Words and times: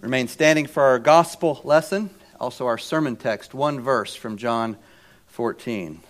Remain 0.00 0.28
standing 0.28 0.66
for 0.66 0.82
our 0.82 0.98
gospel 0.98 1.60
lesson, 1.62 2.08
also 2.40 2.66
our 2.66 2.78
sermon 2.78 3.16
text, 3.16 3.52
one 3.52 3.80
verse 3.80 4.14
from 4.14 4.38
John 4.38 4.78
14. 5.26 6.00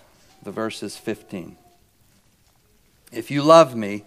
The 0.43 0.51
verse 0.51 0.81
is 0.81 0.95
15. 0.95 1.57
If 3.11 3.31
you 3.31 3.43
love 3.43 3.75
me, 3.75 4.05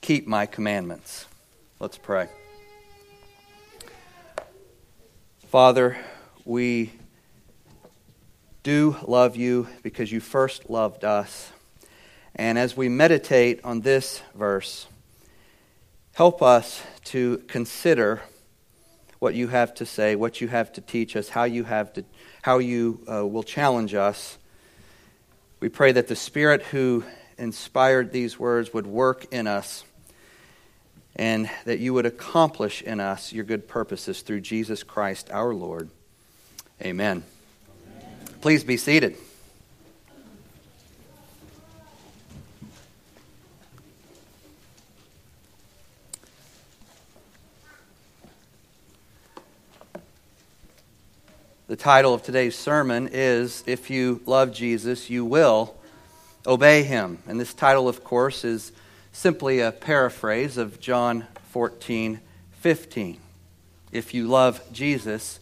keep 0.00 0.26
my 0.26 0.46
commandments. 0.46 1.26
Let's 1.78 1.96
pray. 1.96 2.28
Father, 5.46 5.96
we 6.44 6.90
do 8.64 8.96
love 9.06 9.36
you 9.36 9.68
because 9.84 10.10
you 10.10 10.18
first 10.18 10.68
loved 10.68 11.04
us. 11.04 11.52
And 12.34 12.58
as 12.58 12.76
we 12.76 12.88
meditate 12.88 13.60
on 13.62 13.82
this 13.82 14.20
verse, 14.34 14.88
help 16.16 16.40
us 16.40 16.82
to 17.04 17.36
consider 17.46 18.22
what 19.18 19.34
you 19.34 19.48
have 19.48 19.74
to 19.74 19.84
say, 19.84 20.16
what 20.16 20.40
you 20.40 20.48
have 20.48 20.72
to 20.72 20.80
teach 20.80 21.14
us, 21.14 21.28
how 21.28 21.44
you, 21.44 21.62
have 21.62 21.92
to, 21.92 22.02
how 22.40 22.56
you 22.56 22.98
uh, 23.06 23.26
will 23.26 23.42
challenge 23.42 23.92
us. 23.92 24.38
We 25.60 25.68
pray 25.68 25.92
that 25.92 26.08
the 26.08 26.16
Spirit 26.16 26.62
who 26.62 27.04
inspired 27.36 28.12
these 28.12 28.38
words 28.38 28.72
would 28.72 28.86
work 28.86 29.26
in 29.30 29.46
us 29.46 29.84
and 31.16 31.50
that 31.66 31.80
you 31.80 31.92
would 31.92 32.06
accomplish 32.06 32.80
in 32.80 32.98
us 32.98 33.30
your 33.30 33.44
good 33.44 33.68
purposes 33.68 34.22
through 34.22 34.40
Jesus 34.40 34.82
Christ 34.82 35.30
our 35.30 35.52
Lord. 35.52 35.90
Amen. 36.80 37.24
Amen. 37.94 38.16
Please 38.40 38.64
be 38.64 38.78
seated. 38.78 39.18
The 51.68 51.74
title 51.74 52.14
of 52.14 52.22
today's 52.22 52.54
sermon 52.54 53.08
is 53.10 53.64
If 53.66 53.90
You 53.90 54.20
Love 54.24 54.52
Jesus, 54.52 55.10
You 55.10 55.24
Will 55.24 55.74
Obey 56.46 56.84
Him. 56.84 57.18
And 57.26 57.40
this 57.40 57.52
title, 57.52 57.88
of 57.88 58.04
course, 58.04 58.44
is 58.44 58.70
simply 59.10 59.58
a 59.58 59.72
paraphrase 59.72 60.58
of 60.58 60.78
John 60.78 61.26
14 61.50 62.20
15. 62.52 63.20
If 63.90 64.14
you 64.14 64.28
love 64.28 64.60
Jesus, 64.72 65.40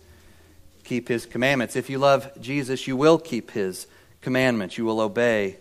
keep 0.82 1.08
His 1.08 1.26
commandments. 1.26 1.76
If 1.76 1.90
you 1.90 1.98
love 1.98 2.30
Jesus, 2.40 2.86
you 2.86 2.96
will 2.96 3.18
keep 3.18 3.50
His 3.50 3.86
commandments. 4.22 4.78
You 4.78 4.86
will 4.86 5.02
obey 5.02 5.58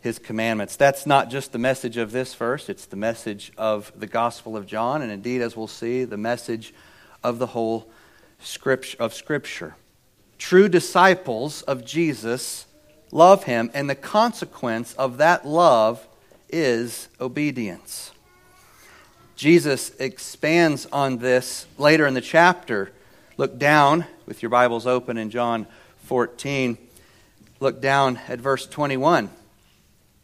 His 0.00 0.20
commandments. 0.20 0.76
That's 0.76 1.06
not 1.06 1.28
just 1.28 1.50
the 1.50 1.58
message 1.58 1.96
of 1.96 2.12
this 2.12 2.34
verse, 2.34 2.68
it's 2.68 2.86
the 2.86 2.94
message 2.94 3.50
of 3.58 3.90
the 3.96 4.06
Gospel 4.06 4.56
of 4.56 4.64
John, 4.64 5.02
and 5.02 5.10
indeed, 5.10 5.42
as 5.42 5.56
we'll 5.56 5.66
see, 5.66 6.04
the 6.04 6.16
message 6.16 6.72
of 7.24 7.40
the 7.40 7.48
whole 7.48 7.90
scripture, 8.38 8.96
of 9.00 9.12
Scripture. 9.12 9.74
True 10.38 10.68
disciples 10.68 11.62
of 11.62 11.84
Jesus 11.84 12.66
love 13.10 13.44
him, 13.44 13.70
and 13.72 13.88
the 13.88 13.94
consequence 13.94 14.92
of 14.94 15.18
that 15.18 15.46
love 15.46 16.06
is 16.48 17.08
obedience. 17.20 18.10
Jesus 19.36 19.90
expands 19.98 20.86
on 20.92 21.18
this 21.18 21.66
later 21.78 22.06
in 22.06 22.14
the 22.14 22.20
chapter. 22.20 22.92
Look 23.36 23.58
down 23.58 24.04
with 24.26 24.42
your 24.42 24.50
Bibles 24.50 24.86
open 24.86 25.16
in 25.16 25.30
John 25.30 25.66
14. 26.04 26.78
Look 27.60 27.80
down 27.80 28.18
at 28.28 28.40
verse 28.40 28.66
21. 28.66 29.30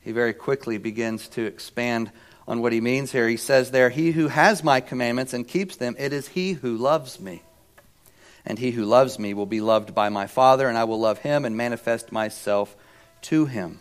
He 0.02 0.12
very 0.12 0.33
quickly 0.33 0.78
begins 0.78 1.28
to 1.28 1.45
expand 1.45 2.11
on 2.47 2.61
what 2.62 2.72
he 2.72 2.80
means 2.80 3.12
here. 3.12 3.28
He 3.28 3.36
says 3.36 3.70
there, 3.70 3.91
He 3.91 4.12
who 4.12 4.28
has 4.28 4.64
my 4.64 4.80
commandments 4.80 5.33
and 5.33 5.47
keeps 5.47 5.77
them, 5.77 5.95
it 5.98 6.12
is 6.12 6.28
he 6.28 6.55
who 6.55 6.77
loves 6.77 7.20
me. 7.20 7.42
And 8.46 8.58
he 8.58 8.70
who 8.70 8.84
loves 8.84 9.19
me 9.19 9.34
will 9.34 9.46
be 9.46 9.60
loved 9.60 9.94
by 9.94 10.08
my 10.08 10.27
Father, 10.27 10.69
and 10.69 10.78
I 10.78 10.84
will 10.84 11.00
love 11.00 11.19
him 11.19 11.44
and 11.44 11.56
manifest 11.56 12.10
myself 12.12 12.74
to 13.22 13.46
him. 13.46 13.80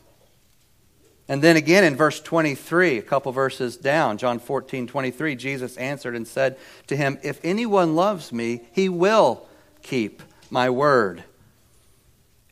And 1.30 1.44
then 1.44 1.56
again 1.56 1.84
in 1.84 1.96
verse 1.96 2.20
23, 2.20 2.98
a 2.98 3.02
couple 3.03 3.31
verses 3.31 3.78
down, 3.78 4.18
John 4.18 4.40
14, 4.40 4.88
23, 4.88 5.36
Jesus 5.36 5.78
answered 5.78 6.16
and 6.16 6.28
said 6.28 6.58
to 6.88 6.96
him, 6.96 7.19
If 7.22 7.40
anyone 7.44 7.96
loves 7.96 8.34
me, 8.34 8.62
he 8.74 8.90
will 8.90 9.48
keep 9.84 10.24
my 10.50 10.72
word. 10.72 11.24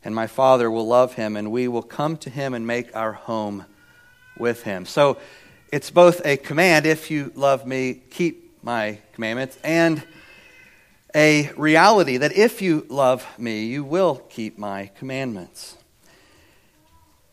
And 0.04 0.14
my 0.14 0.28
Father 0.28 0.70
will 0.70 0.86
love 0.86 1.14
him, 1.14 1.36
and 1.36 1.50
we 1.50 1.66
will 1.66 1.82
come 1.82 2.16
to 2.18 2.30
him 2.30 2.54
and 2.54 2.66
make 2.66 2.94
our 2.94 3.12
home 3.12 3.64
with 4.38 4.62
him. 4.62 4.86
So 4.86 5.18
it's 5.72 5.90
both 5.90 6.24
a 6.24 6.36
command, 6.36 6.86
if 6.86 7.10
you 7.10 7.32
love 7.34 7.66
me, 7.66 8.00
keep 8.10 8.62
my 8.62 9.00
commandments, 9.12 9.58
and 9.64 10.02
a 11.18 11.50
reality 11.56 12.16
that 12.16 12.36
if 12.36 12.62
you 12.62 12.86
love 12.88 13.26
me, 13.36 13.64
you 13.64 13.82
will 13.82 14.22
keep 14.28 14.56
my 14.56 14.88
commandments. 14.96 15.76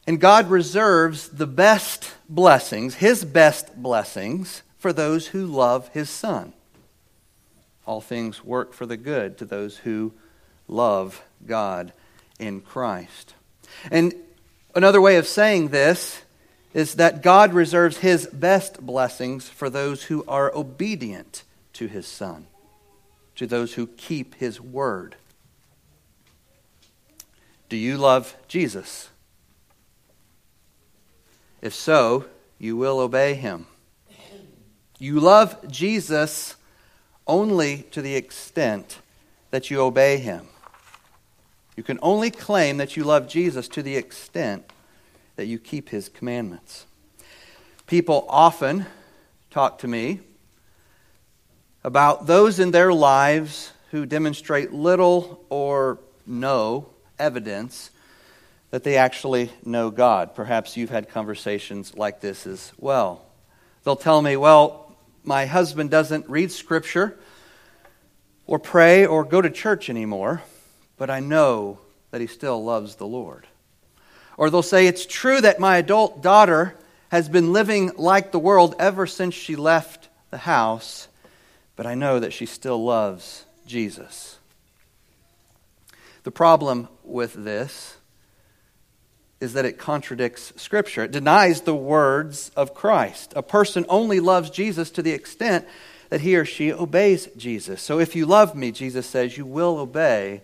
And 0.08 0.20
God 0.20 0.50
reserves 0.50 1.30
the 1.30 1.46
best 1.46 2.16
blessings, 2.28 2.96
His 2.96 3.24
best 3.24 3.80
blessings, 3.80 4.64
for 4.80 4.92
those 4.92 5.28
who 5.28 5.46
love 5.46 5.88
His 5.90 6.10
Son. 6.10 6.54
All 7.86 8.02
things 8.02 8.44
work 8.44 8.74
for 8.74 8.88
the 8.88 8.98
good 8.98 9.38
to 9.38 9.46
those 9.46 9.78
who 9.78 10.14
love 10.68 11.24
God 11.46 11.94
in 12.40 12.62
Christ. 12.62 13.36
And 13.92 14.16
another 14.74 15.00
way 15.00 15.18
of 15.18 15.28
saying 15.28 15.68
this 15.68 16.24
is 16.74 16.96
that 16.96 17.22
God 17.22 17.54
reserves 17.54 17.98
His 17.98 18.26
best 18.26 18.84
blessings 18.84 19.48
for 19.48 19.70
those 19.70 20.06
who 20.06 20.26
are 20.28 20.52
obedient 20.56 21.44
to 21.74 21.86
His 21.86 22.08
Son 22.08 22.48
to 23.36 23.46
those 23.46 23.74
who 23.74 23.88
keep 23.88 24.36
his 24.36 24.60
word. 24.62 25.16
Do 27.70 27.78
you 27.78 27.98
love 27.98 28.36
Jesus? 28.48 29.10
If 31.62 31.74
so, 31.74 32.26
you 32.60 32.78
will 32.78 33.00
obey 33.00 33.34
him. 33.34 33.68
You 35.00 35.20
love 35.20 35.70
Jesus 35.70 36.56
only 37.28 37.84
to 37.92 38.02
the 38.02 38.16
extent 38.16 39.00
that 39.52 39.70
you 39.70 39.82
obey 39.82 40.18
him. 40.18 40.48
You 41.76 41.84
can 41.84 42.00
only 42.02 42.32
claim 42.32 42.78
that 42.78 42.96
you 42.96 43.04
love 43.04 43.28
Jesus 43.28 43.68
to 43.70 43.84
the 43.84 43.98
extent 43.98 44.72
that 45.36 45.48
you 45.48 45.60
keep 45.60 45.90
his 45.90 46.08
commandments. 46.08 46.86
People 47.88 48.26
often 48.30 48.86
talk 49.50 49.80
to 49.80 49.88
me 49.88 50.22
about 51.86 52.26
those 52.26 52.60
in 52.60 52.72
their 52.72 52.92
lives 52.92 53.72
who 53.92 54.08
demonstrate 54.08 54.74
little 54.74 55.46
or 55.52 56.00
no 56.26 56.90
evidence 57.20 57.92
that 58.72 58.84
they 58.84 58.98
actually 58.98 59.52
know 59.64 59.92
God. 59.92 60.34
Perhaps 60.34 60.76
you've 60.76 60.90
had 60.90 61.10
conversations 61.10 61.96
like 61.96 62.22
this 62.22 62.48
as 62.48 62.72
well. 62.80 63.24
They'll 63.84 63.96
tell 63.96 64.20
me, 64.20 64.36
well, 64.36 64.98
my 65.24 65.46
husband 65.46 65.92
doesn't 65.92 66.28
read 66.28 66.52
Scripture 66.52 67.20
or 68.48 68.58
pray 68.58 69.06
or 69.06 69.24
go 69.24 69.40
to 69.40 69.52
church 69.52 69.88
anymore, 69.88 70.42
but 70.98 71.12
I 71.12 71.20
know 71.20 71.78
that 72.10 72.20
he 72.20 72.26
still 72.26 72.64
loves 72.64 72.96
the 72.96 73.06
Lord. 73.06 73.46
Or 74.38 74.50
they'll 74.50 74.64
say, 74.64 74.88
it's 74.88 75.06
true 75.06 75.40
that 75.40 75.60
my 75.60 75.78
adult 75.78 76.24
daughter 76.24 76.76
has 77.10 77.30
been 77.30 77.54
living 77.54 77.92
like 77.96 78.32
the 78.32 78.40
world 78.40 78.74
ever 78.80 79.06
since 79.06 79.36
she 79.36 79.56
left 79.56 80.10
the 80.32 80.40
house 80.40 81.10
but 81.76 81.86
I 81.86 81.96
know 81.96 82.20
that 82.20 82.34
she 82.34 82.46
still 82.46 82.84
loves 82.84 83.46
Jesus. 83.66 84.38
The 86.24 86.32
problem 86.32 86.88
with 87.04 87.34
this 87.34 87.98
is 89.40 89.54
that 89.54 89.66
it 89.66 89.78
contradicts 89.78 90.54
Scripture. 90.56 91.04
It 91.04 91.12
denies 91.12 91.62
the 91.62 91.76
words 91.76 92.52
of 92.56 92.74
Christ. 92.74 93.34
A 93.36 93.44
person 93.44 93.86
only 93.90 94.20
loves 94.20 94.50
Jesus 94.50 94.90
to 94.92 95.02
the 95.02 95.12
extent 95.12 95.68
that 96.10 96.22
he 96.22 96.36
or 96.36 96.46
she 96.46 96.72
obeys 96.72 97.28
Jesus. 97.36 97.82
So 97.82 98.00
if 98.00 98.16
you 98.16 98.26
love 98.26 98.56
me, 98.56 98.72
Jesus 98.72 99.06
says, 99.06 99.38
you 99.38 99.46
will 99.46 99.78
obey 99.78 100.42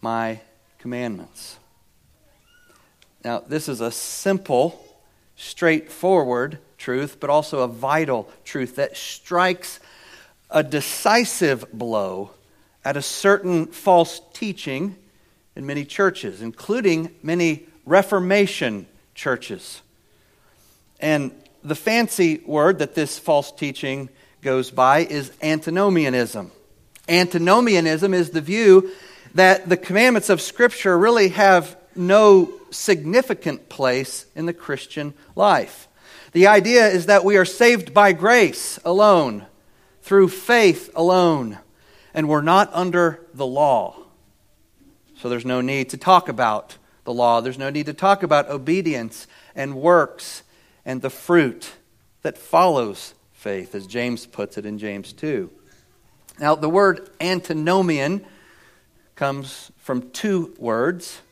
my 0.00 0.40
commandments. 0.78 1.58
Now, 3.24 3.40
this 3.40 3.68
is 3.68 3.80
a 3.80 3.90
simple, 3.90 4.84
straightforward 5.36 6.58
truth, 6.78 7.18
but 7.20 7.30
also 7.30 7.60
a 7.60 7.68
vital 7.68 8.28
truth 8.44 8.76
that 8.76 8.96
strikes 8.96 9.80
a 10.50 10.62
decisive 10.62 11.70
blow 11.72 12.30
at 12.84 12.96
a 12.96 13.02
certain 13.02 13.66
false 13.66 14.20
teaching 14.32 14.96
in 15.56 15.66
many 15.66 15.84
churches, 15.84 16.42
including 16.42 17.14
many 17.22 17.66
Reformation 17.86 18.86
churches. 19.14 19.82
And 21.00 21.32
the 21.62 21.74
fancy 21.74 22.42
word 22.46 22.78
that 22.78 22.94
this 22.94 23.18
false 23.18 23.52
teaching 23.52 24.08
goes 24.42 24.70
by 24.70 25.00
is 25.00 25.32
antinomianism. 25.42 26.50
Antinomianism 27.08 28.14
is 28.14 28.30
the 28.30 28.40
view 28.40 28.90
that 29.34 29.68
the 29.68 29.76
commandments 29.76 30.30
of 30.30 30.40
Scripture 30.40 30.96
really 30.96 31.28
have 31.28 31.76
no 31.96 32.50
significant 32.70 33.68
place 33.68 34.26
in 34.34 34.46
the 34.46 34.52
Christian 34.52 35.14
life. 35.36 35.88
The 36.32 36.46
idea 36.48 36.88
is 36.88 37.06
that 37.06 37.24
we 37.24 37.36
are 37.36 37.44
saved 37.44 37.94
by 37.94 38.12
grace 38.12 38.78
alone 38.84 39.46
through 40.04 40.28
faith 40.28 40.90
alone, 40.94 41.58
and 42.12 42.28
we're 42.28 42.42
not 42.42 42.68
under 42.74 43.24
the 43.32 43.46
law. 43.46 43.96
So 45.16 45.30
there's 45.30 45.46
no 45.46 45.62
need 45.62 45.88
to 45.90 45.96
talk 45.96 46.28
about 46.28 46.76
the 47.04 47.12
law. 47.14 47.40
There's 47.40 47.56
no 47.56 47.70
need 47.70 47.86
to 47.86 47.94
talk 47.94 48.22
about 48.22 48.50
obedience 48.50 49.26
and 49.54 49.74
works 49.74 50.42
and 50.84 51.00
the 51.00 51.08
fruit 51.08 51.72
that 52.20 52.36
follows 52.36 53.14
faith, 53.32 53.74
as 53.74 53.86
James 53.86 54.26
puts 54.26 54.58
it 54.58 54.66
in 54.66 54.78
James 54.78 55.14
2. 55.14 55.50
Now, 56.38 56.54
the 56.54 56.68
word 56.68 57.08
antinomian 57.18 58.26
comes 59.16 59.72
from 59.78 60.10
two 60.10 60.54
words 60.58 61.22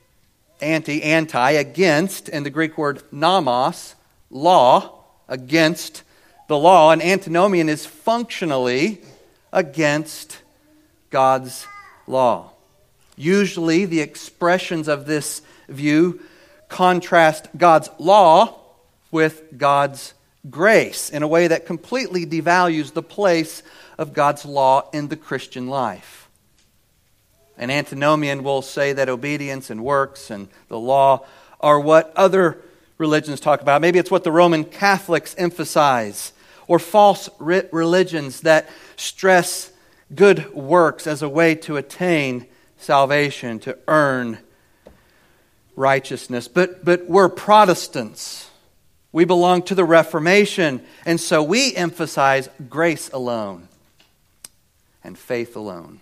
anti, 0.63 1.03
anti, 1.03 1.51
against, 1.51 2.31
and 2.31 2.47
the 2.47 2.51
Greek 2.51 2.79
word 2.79 3.03
nomos, 3.13 3.97
law, 4.31 5.01
against 5.29 6.05
the 6.53 6.59
law. 6.59 6.93
And 6.93 7.03
antinomian 7.03 7.69
is 7.69 7.87
functionally 7.87 9.01
against 9.53 10.39
God's 11.11 11.67
law. 12.07 12.51
Usually, 13.17 13.87
the 13.87 14.01
expressions 14.01 14.87
of 14.87 15.07
this 15.07 15.41
view 15.69 16.21
contrast 16.69 17.49
God's 17.57 17.89
law 17.99 18.59
with 19.11 19.57
God's 19.57 20.15
grace 20.51 21.09
in 21.09 21.23
a 21.23 21.29
way 21.29 21.49
that 21.49 21.67
completely 21.67 22.27
devalues 22.27 22.93
the 22.93 23.03
place 23.03 23.63
of 23.97 24.13
God's 24.13 24.45
law 24.45 24.91
in 24.93 25.09
the 25.09 25.17
Christian 25.17 25.69
life. 25.69 26.29
An 27.57 27.71
antinomian 27.71 28.43
will 28.43 28.63
say 28.63 28.93
that 28.93 29.09
obedience 29.09 29.71
and 29.71 29.85
works 29.85 30.31
and 30.31 30.49
the 30.69 30.79
law 30.79 31.25
are 31.61 31.79
what 31.79 32.13
other 32.17 32.59
religions 32.99 33.41
talk 33.41 33.61
about. 33.61 33.81
Maybe 33.81 33.99
it's 33.99 34.11
what 34.11 34.25
the 34.25 34.33
Roman 34.33 34.65
Catholics 34.65 35.35
emphasize, 35.39 36.33
or 36.73 36.79
false 36.79 37.29
religions 37.39 38.41
that 38.41 38.67
stress 38.97 39.71
good 40.15 40.51
works 40.55 41.07
as 41.07 41.21
a 41.21 41.29
way 41.29 41.55
to 41.55 41.77
attain 41.77 42.47
salvation, 42.79 43.59
to 43.59 43.77
earn 43.89 44.39
righteousness. 45.77 46.49
But, 46.49 46.83
but 46.83 47.07
we're 47.07 47.29
Protestants. 47.29 48.49
We 49.13 49.27
belong 49.27 49.65
to 49.65 49.75
the 49.75 49.85
Reformation, 49.85 50.83
and 51.05 51.21
so 51.21 51.43
we 51.43 51.77
emphasize 51.77 52.49
grace 52.71 53.11
alone 53.11 53.69
and 55.05 55.19
faith 55.19 55.55
alone. 55.55 56.01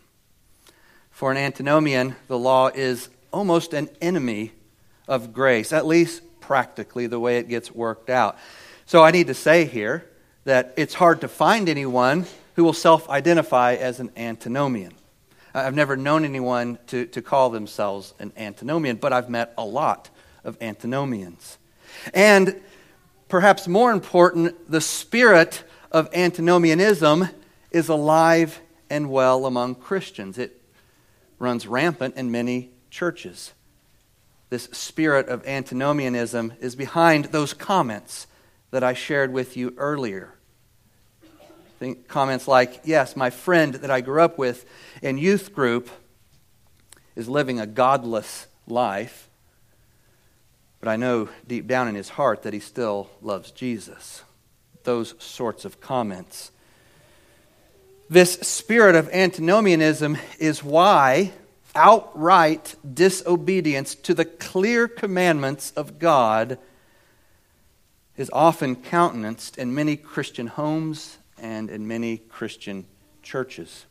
For 1.11 1.33
an 1.33 1.37
antinomian, 1.37 2.15
the 2.29 2.39
law 2.39 2.69
is 2.69 3.09
almost 3.33 3.75
an 3.75 3.89
enemy 4.01 4.53
of 5.09 5.33
grace, 5.33 5.73
at 5.73 5.85
least 5.85 6.23
practically, 6.41 7.09
the 7.09 7.19
way 7.19 7.39
it 7.39 7.49
gets 7.49 7.73
worked 7.73 8.09
out. 8.09 8.39
So 8.87 9.03
I 9.03 9.11
need 9.11 9.27
to 9.27 9.35
say 9.35 9.65
here 9.65 10.07
that 10.51 10.75
it's 10.77 10.95
hard 10.95 11.21
to 11.21 11.29
find 11.29 11.69
anyone 11.69 12.27
who 12.57 12.65
will 12.65 12.73
self 12.73 13.09
identify 13.09 13.75
as 13.75 14.01
an 14.01 14.11
antinomian. 14.17 14.93
I've 15.55 15.77
never 15.77 15.97
known 15.97 16.25
anyone 16.25 16.77
to, 16.89 17.07
to 17.07 17.23
call 17.23 17.51
themselves 17.51 18.15
an 18.19 18.33
antinomian, 18.37 18.97
but 18.97 19.13
I've 19.13 19.31
met 19.31 19.55
a 19.57 19.65
lot 19.65 20.11
of 20.43 20.61
antinomians. 20.61 21.57
And 22.13 22.61
perhaps 23.29 23.69
more 23.69 23.93
important, 23.93 24.69
the 24.69 24.81
spirit 24.81 25.63
of 25.93 26.09
antinomianism 26.13 27.29
is 27.71 27.89
alive 27.89 28.61
and 28.91 29.09
well 29.09 29.47
among 29.47 29.77
Christians. 29.77 30.37
It 30.37 30.61
runs 31.39 31.69
rampant 31.69 32.17
in 32.17 32.33
many 32.33 32.71
churches. 32.91 33.53
This 34.49 34.65
spirit 34.73 35.29
of 35.29 35.47
antinomianism 35.47 36.55
is 36.61 36.75
behind 36.75 37.27
those 37.27 37.55
comments 37.55 38.27
that 38.73 38.83
I 38.83 38.95
shared 38.95 39.33
with 39.33 39.57
you 39.57 39.75
earlier. 39.77 40.35
Think 41.81 42.09
comments 42.09 42.47
like, 42.47 42.83
Yes, 42.85 43.17
my 43.17 43.31
friend 43.31 43.75
that 43.77 43.91
I 43.91 44.03
grew 44.03 44.21
up 44.21 44.37
with 44.37 44.67
in 45.01 45.17
youth 45.17 45.55
group 45.55 45.89
is 47.17 47.27
living 47.27 47.59
a 47.59 47.67
godless 47.67 48.47
life, 48.67 49.31
but 50.79 50.91
I 50.91 50.97
know 50.97 51.31
deep 51.47 51.67
down 51.67 51.89
in 51.89 51.95
his 51.95 52.11
heart 52.11 52.43
that 52.43 52.53
he 52.53 52.61
still 52.61 53.09
loves 53.23 53.51
Jesus. 53.51 54.23
Those 54.85 55.15
sorts 55.25 55.65
of 55.65 55.81
comments. 55.81 56.53
This 58.11 58.35
spirit 58.35 58.95
of 58.95 59.09
antinomianism 59.09 60.19
is 60.39 60.63
why 60.63 61.33
outright 61.75 62.75
disobedience 62.93 63.95
to 63.95 64.13
the 64.13 64.27
clear 64.27 64.87
commandments 64.87 65.71
of 65.77 65.99
God 65.99 66.59
is 68.19 68.29
often 68.35 68.77
countenanced 68.77 69.57
in 69.57 69.75
many 69.75 69.97
Christian 69.97 70.49
homes 70.49 71.17
and 71.41 71.71
in 71.71 71.89
many 71.89 72.19
Christian 72.19 72.87
churches. 73.23 73.87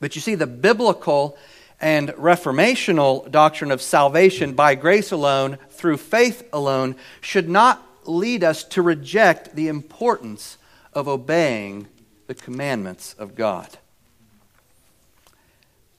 But 0.00 0.14
you 0.14 0.20
see, 0.20 0.34
the 0.34 0.46
biblical 0.46 1.36
and 1.80 2.10
reformational 2.10 3.30
doctrine 3.30 3.70
of 3.70 3.80
salvation 3.80 4.52
by 4.52 4.74
grace 4.74 5.12
alone, 5.12 5.58
through 5.70 5.96
faith 5.96 6.46
alone, 6.52 6.96
should 7.20 7.48
not 7.48 7.82
lead 8.06 8.44
us 8.44 8.64
to 8.64 8.82
reject 8.82 9.54
the 9.54 9.68
importance 9.68 10.58
of 10.92 11.08
obeying 11.08 11.86
the 12.26 12.34
commandments 12.34 13.14
of 13.18 13.34
God. 13.34 13.78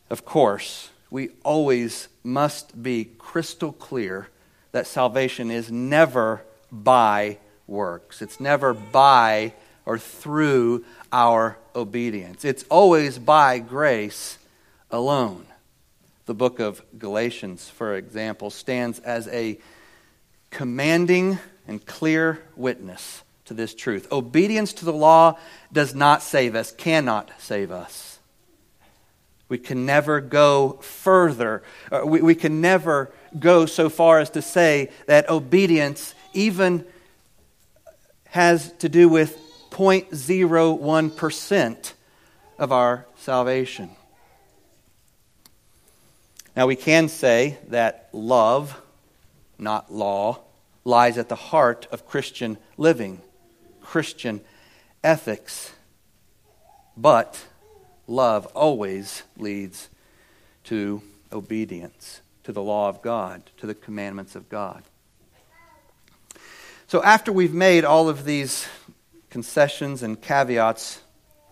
Of 0.10 0.26
course, 0.26 0.90
we 1.10 1.30
always 1.44 2.08
must 2.24 2.82
be 2.82 3.06
crystal 3.18 3.72
clear 3.72 4.28
that 4.72 4.88
salvation 4.88 5.52
is 5.52 5.72
never 5.72 6.42
by 6.72 7.38
works. 7.68 8.22
It's 8.22 8.40
never 8.40 8.74
by 8.74 9.54
or 9.86 9.98
through 9.98 10.86
our 11.12 11.58
obedience. 11.76 12.46
It's 12.46 12.64
always 12.70 13.18
by 13.18 13.60
grace 13.60 14.38
alone. 14.90 15.46
The 16.26 16.34
book 16.34 16.60
of 16.60 16.82
Galatians, 16.98 17.70
for 17.70 17.96
example, 17.96 18.50
stands 18.50 19.00
as 19.00 19.28
a 19.30 19.58
commanding 20.50 21.40
and 21.68 21.86
clear 21.86 22.44
witness 22.56 23.24
to 23.46 23.54
this 23.54 23.74
truth. 23.74 24.12
Obedience 24.12 24.74
to 24.74 24.86
the 24.86 24.94
law 24.94 25.38
does 25.74 25.96
not 25.96 26.22
save 26.22 26.56
us, 26.56 26.72
cannot 26.72 27.32
save 27.40 27.72
us. 27.72 28.20
We 29.50 29.58
can 29.58 29.86
never 29.86 30.22
go 30.22 30.80
further. 30.82 31.64
Uh, 31.92 32.04
we, 32.06 32.22
we 32.22 32.36
can 32.36 32.62
never 32.62 33.12
go 33.38 33.66
so 33.66 33.90
far 33.90 34.20
as 34.20 34.30
to 34.32 34.42
say 34.42 34.90
that 35.08 35.30
obedience 35.30 36.16
even 36.34 36.86
has 38.28 38.72
to 38.80 38.88
do 38.88 39.10
with 39.10 39.38
0.01% 39.72 41.94
of 42.60 42.72
our 42.72 43.08
salvation. 43.18 43.90
Now, 46.56 46.68
we 46.68 46.76
can 46.76 47.08
say 47.08 47.58
that 47.70 48.10
love, 48.14 48.80
not 49.58 49.92
law, 49.92 50.42
lies 50.84 51.18
at 51.18 51.30
the 51.30 51.36
heart 51.36 51.88
of 51.92 52.06
Christian 52.06 52.58
living, 52.78 53.22
Christian 53.82 54.42
ethics. 55.04 55.72
But 56.98 57.46
love 58.06 58.46
always 58.48 59.24
leads 59.38 59.90
to 60.66 61.02
obedience 61.32 62.22
to 62.44 62.52
the 62.52 62.62
law 62.62 62.90
of 62.90 63.02
God, 63.02 63.44
to 63.58 63.68
the 63.68 63.76
commandments 63.76 64.36
of 64.36 64.50
God. 64.50 64.84
So, 66.88 67.02
after 67.04 67.32
we've 67.32 67.54
made 67.54 67.86
all 67.86 68.10
of 68.10 68.26
these 68.26 68.68
concessions 69.32 70.04
and 70.04 70.22
caveats, 70.22 71.02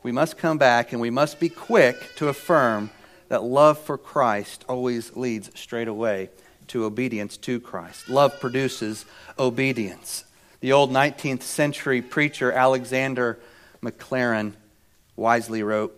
we 0.03 0.12
must 0.12 0.38
come 0.38 0.59
back 0.59 0.91
and 0.91 1.01
we 1.01 1.09
must 1.09 1.39
be 1.39 1.50
quick 1.50 2.15
to 2.17 2.27
affirm 2.27 2.91
that 3.29 3.41
love 3.41 3.79
for 3.79 3.98
Christ 3.98 4.65
always 4.67 5.15
leads 5.15 5.50
straight 5.59 5.88
away 5.88 6.29
to 6.67 6.86
obedience 6.86 7.38
to 7.38 7.59
Christ. 7.59 8.09
Love 8.09 8.39
produces 8.39 9.05
obedience. 9.39 10.25
The 10.59 10.74
old 10.74 10.91
19th 10.91 11.41
century 11.41 12.01
preacher 12.01 12.51
Alexander 12.51 13.39
Maclaren 13.81 14.53
wisely 15.15 15.63
wrote, 15.63 15.95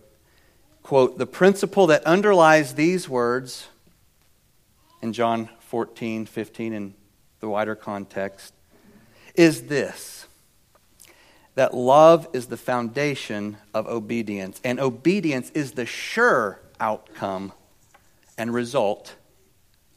quote, 0.82 1.18
"The 1.18 1.26
principle 1.26 1.88
that 1.88 2.04
underlies 2.04 2.74
these 2.74 3.08
words 3.08 3.66
in 5.02 5.12
John 5.12 5.48
14, 5.60 6.26
15 6.26 6.72
in 6.72 6.94
the 7.40 7.48
wider 7.48 7.74
context 7.74 8.54
is 9.34 9.66
this 9.66 10.26
that 11.54 11.74
love 11.74 12.28
is 12.32 12.46
the 12.46 12.56
foundation 12.56 13.58
of 13.74 13.86
obedience, 13.86 14.60
and 14.64 14.80
obedience 14.80 15.50
is 15.50 15.72
the 15.72 15.86
sure 15.86 16.60
outcome 16.80 17.52
and 18.38 18.52
result 18.52 19.14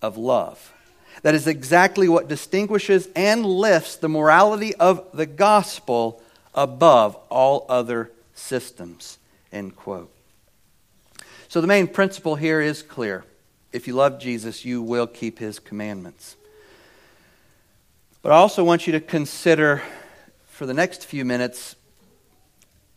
of 0.01 0.17
love. 0.17 0.73
That 1.21 1.33
is 1.33 1.47
exactly 1.47 2.09
what 2.09 2.27
distinguishes 2.27 3.07
and 3.15 3.45
lifts 3.45 3.95
the 3.95 4.09
morality 4.09 4.75
of 4.75 5.05
the 5.13 5.25
gospel 5.25 6.21
above 6.53 7.15
all 7.29 7.65
other 7.69 8.11
systems. 8.33 9.17
End 9.51 9.75
quote. 9.75 10.11
So 11.47 11.61
the 11.61 11.67
main 11.67 11.87
principle 11.87 12.35
here 12.35 12.59
is 12.59 12.83
clear. 12.83 13.23
If 13.71 13.87
you 13.87 13.93
love 13.93 14.19
Jesus, 14.19 14.65
you 14.65 14.81
will 14.81 15.07
keep 15.07 15.39
his 15.39 15.57
commandments. 15.57 16.35
But 18.21 18.31
I 18.31 18.35
also 18.35 18.63
want 18.63 18.87
you 18.87 18.93
to 18.93 18.99
consider 18.99 19.81
for 20.55 20.65
the 20.65 20.73
next 20.73 21.05
few 21.05 21.25
minutes 21.25 21.75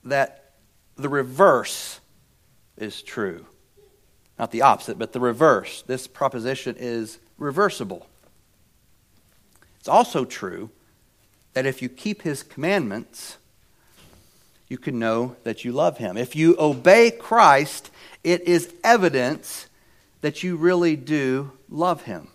that 0.05 0.53
the 0.95 1.09
reverse 1.09 1.99
is 2.77 3.03
true. 3.03 3.45
Not 4.39 4.53
the 4.53 4.63
opposite, 4.63 4.97
but 4.97 5.13
the 5.13 5.19
reverse. 5.19 5.83
This 5.83 6.07
proposition 6.07 6.77
is 6.79 7.19
reversible. 7.37 8.07
It's 9.81 9.89
also 9.89 10.25
true 10.25 10.71
that 11.55 11.67
if 11.67 11.83
you 11.83 11.89
keep 11.89 12.23
his 12.23 12.45
commandments, 12.45 13.39
you 14.69 14.79
can 14.79 15.01
know 15.01 15.35
that 15.43 15.65
you 15.65 15.73
love 15.73 15.99
him. 15.99 16.17
If 16.17 16.37
you 16.37 16.55
obey 16.61 17.11
Christ, 17.11 17.91
it 18.23 18.43
is 18.43 18.73
evidence 18.85 19.67
that 20.21 20.45
you 20.45 20.57
really 20.57 20.95
do 20.95 21.51
love 21.69 22.03
him. 22.03 22.29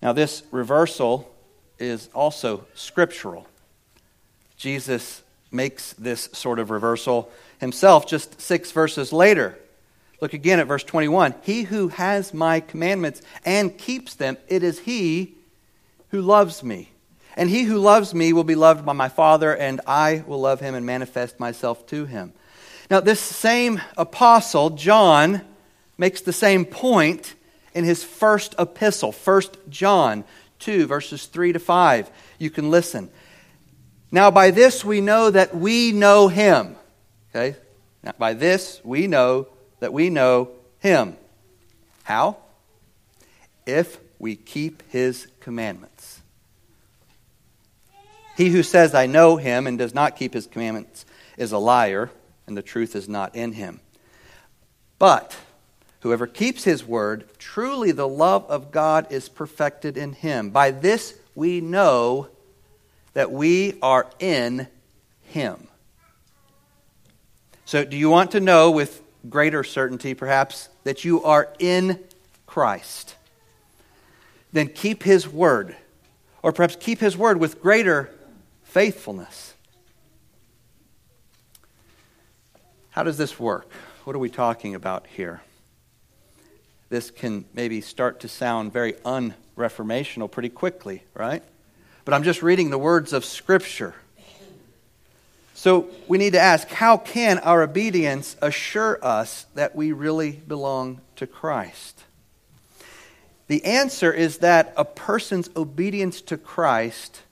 Now, 0.00 0.12
this 0.12 0.44
reversal 0.52 1.34
is 1.80 2.08
also 2.14 2.64
scriptural. 2.76 3.48
Jesus 4.56 5.22
makes 5.50 5.92
this 5.94 6.28
sort 6.32 6.58
of 6.58 6.70
reversal 6.70 7.30
himself 7.58 8.06
just 8.06 8.40
six 8.40 8.72
verses 8.72 9.12
later. 9.12 9.58
Look 10.20 10.32
again 10.32 10.60
at 10.60 10.66
verse 10.66 10.84
21. 10.84 11.34
He 11.42 11.62
who 11.62 11.88
has 11.88 12.32
my 12.32 12.60
commandments 12.60 13.22
and 13.44 13.76
keeps 13.76 14.14
them, 14.14 14.36
it 14.48 14.62
is 14.62 14.80
he 14.80 15.34
who 16.10 16.22
loves 16.22 16.62
me. 16.62 16.90
And 17.36 17.50
he 17.50 17.64
who 17.64 17.78
loves 17.78 18.14
me 18.14 18.32
will 18.32 18.44
be 18.44 18.54
loved 18.54 18.86
by 18.86 18.94
my 18.94 19.10
Father, 19.10 19.54
and 19.54 19.82
I 19.86 20.24
will 20.26 20.40
love 20.40 20.60
him 20.60 20.74
and 20.74 20.86
manifest 20.86 21.38
myself 21.38 21.86
to 21.88 22.06
him. 22.06 22.32
Now, 22.90 23.00
this 23.00 23.20
same 23.20 23.80
apostle, 23.98 24.70
John, 24.70 25.42
makes 25.98 26.22
the 26.22 26.32
same 26.32 26.64
point 26.64 27.34
in 27.74 27.84
his 27.84 28.02
first 28.02 28.54
epistle, 28.58 29.12
1 29.12 29.42
John 29.68 30.24
2, 30.60 30.86
verses 30.86 31.26
3 31.26 31.52
to 31.52 31.58
5. 31.58 32.10
You 32.38 32.48
can 32.48 32.70
listen. 32.70 33.10
Now, 34.10 34.30
by 34.30 34.50
this 34.50 34.84
we 34.84 35.00
know 35.00 35.30
that 35.30 35.54
we 35.54 35.92
know 35.92 36.28
him. 36.28 36.76
Okay? 37.30 37.56
Now, 38.02 38.12
by 38.18 38.34
this 38.34 38.80
we 38.84 39.06
know 39.06 39.48
that 39.80 39.92
we 39.92 40.10
know 40.10 40.50
him. 40.78 41.16
How? 42.04 42.36
If 43.66 43.98
we 44.18 44.36
keep 44.36 44.82
his 44.90 45.26
commandments. 45.40 46.20
He 48.36 48.50
who 48.50 48.62
says, 48.62 48.94
I 48.94 49.06
know 49.06 49.36
him, 49.36 49.66
and 49.66 49.78
does 49.78 49.94
not 49.94 50.16
keep 50.16 50.34
his 50.34 50.46
commandments 50.46 51.06
is 51.36 51.52
a 51.52 51.58
liar, 51.58 52.10
and 52.46 52.56
the 52.56 52.62
truth 52.62 52.94
is 52.94 53.08
not 53.08 53.34
in 53.34 53.52
him. 53.52 53.80
But 54.98 55.36
whoever 56.00 56.26
keeps 56.26 56.64
his 56.64 56.84
word, 56.84 57.28
truly 57.38 57.92
the 57.92 58.08
love 58.08 58.44
of 58.48 58.70
God 58.70 59.10
is 59.10 59.28
perfected 59.28 59.96
in 59.96 60.12
him. 60.12 60.50
By 60.50 60.70
this 60.70 61.18
we 61.34 61.60
know 61.60 62.28
that 63.16 63.32
we 63.32 63.78
are 63.80 64.06
in 64.18 64.68
him. 65.22 65.68
So, 67.64 67.82
do 67.82 67.96
you 67.96 68.10
want 68.10 68.32
to 68.32 68.40
know 68.40 68.70
with 68.70 69.00
greater 69.30 69.64
certainty, 69.64 70.12
perhaps, 70.12 70.68
that 70.84 71.02
you 71.02 71.24
are 71.24 71.48
in 71.58 71.98
Christ? 72.44 73.16
Then 74.52 74.68
keep 74.68 75.02
his 75.02 75.26
word. 75.26 75.74
Or 76.42 76.52
perhaps 76.52 76.76
keep 76.78 76.98
his 76.98 77.16
word 77.16 77.40
with 77.40 77.62
greater 77.62 78.10
faithfulness. 78.64 79.54
How 82.90 83.02
does 83.02 83.16
this 83.16 83.40
work? 83.40 83.72
What 84.04 84.14
are 84.14 84.18
we 84.18 84.28
talking 84.28 84.74
about 84.74 85.06
here? 85.06 85.40
This 86.90 87.10
can 87.10 87.46
maybe 87.54 87.80
start 87.80 88.20
to 88.20 88.28
sound 88.28 88.74
very 88.74 88.92
unreformational 89.06 90.30
pretty 90.30 90.50
quickly, 90.50 91.02
right? 91.14 91.42
But 92.06 92.14
I'm 92.14 92.22
just 92.22 92.40
reading 92.40 92.70
the 92.70 92.78
words 92.78 93.12
of 93.12 93.24
Scripture. 93.24 93.92
So 95.54 95.88
we 96.06 96.18
need 96.18 96.34
to 96.34 96.40
ask 96.40 96.68
how 96.68 96.98
can 96.98 97.40
our 97.40 97.64
obedience 97.64 98.36
assure 98.40 99.04
us 99.04 99.46
that 99.56 99.74
we 99.74 99.90
really 99.90 100.30
belong 100.30 101.00
to 101.16 101.26
Christ? 101.26 102.04
The 103.48 103.64
answer 103.64 104.12
is 104.12 104.38
that 104.38 104.72
a 104.76 104.84
person's 104.84 105.50
obedience 105.56 106.20
to 106.22 106.36
Christ 106.36 107.22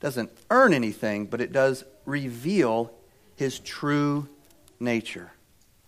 doesn't 0.00 0.30
earn 0.50 0.72
anything, 0.72 1.26
but 1.26 1.42
it 1.42 1.52
does 1.52 1.84
reveal 2.06 2.94
his 3.36 3.58
true 3.58 4.26
nature. 4.80 5.32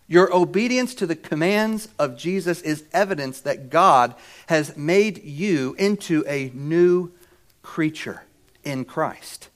Your 0.07 0.31
obedience 0.31 0.93
to 0.95 1.07
the 1.07 1.15
commands 1.15 1.89
of 1.97 2.15
Jesus 2.15 2.61
is 2.61 2.83
evidence 2.93 3.41
that 3.41 3.71
God 3.71 4.13
has 4.45 4.77
made 4.77 5.23
you 5.23 5.75
into 5.79 6.23
a 6.27 6.51
new 6.53 7.11
creature 7.63 8.21
in 8.67 8.83
Christ. 8.83 9.47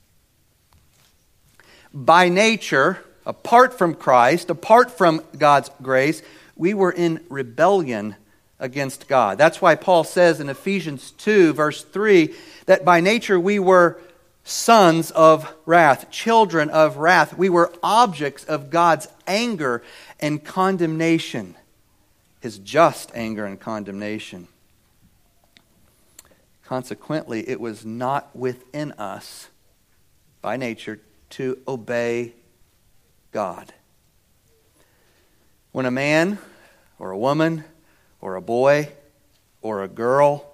By 1.92 2.30
nature, 2.30 3.04
apart 3.26 3.76
from 3.76 3.94
Christ, 3.94 4.48
apart 4.48 4.90
from 4.90 5.22
God's 5.36 5.70
grace, 5.82 6.22
we 6.56 6.72
were 6.72 6.90
in 6.90 7.20
rebellion 7.28 8.16
against 8.58 9.08
God. 9.08 9.36
That's 9.36 9.60
why 9.60 9.74
Paul 9.74 10.04
says 10.04 10.40
in 10.40 10.48
Ephesians 10.48 11.10
2, 11.12 11.52
verse 11.52 11.84
3, 11.84 12.34
that 12.66 12.84
by 12.84 13.00
nature 13.00 13.38
we 13.38 13.58
were 13.58 14.00
sons 14.44 15.10
of 15.10 15.52
wrath, 15.66 16.10
children 16.10 16.70
of 16.70 16.96
wrath. 16.96 17.36
We 17.36 17.50
were 17.50 17.72
objects 17.82 18.44
of 18.44 18.70
God's 18.70 19.08
anger 19.26 19.82
and 20.20 20.42
condemnation, 20.42 21.54
his 22.40 22.58
just 22.58 23.12
anger 23.14 23.44
and 23.44 23.60
condemnation. 23.60 24.48
Consequently, 26.72 27.46
it 27.50 27.60
was 27.60 27.84
not 27.84 28.34
within 28.34 28.92
us 28.92 29.50
by 30.40 30.56
nature 30.56 31.00
to 31.28 31.58
obey 31.68 32.32
God. 33.30 33.74
When 35.72 35.84
a 35.84 35.90
man 35.90 36.38
or 36.98 37.10
a 37.10 37.18
woman 37.18 37.64
or 38.22 38.36
a 38.36 38.40
boy 38.40 38.88
or 39.60 39.82
a 39.82 39.86
girl 39.86 40.50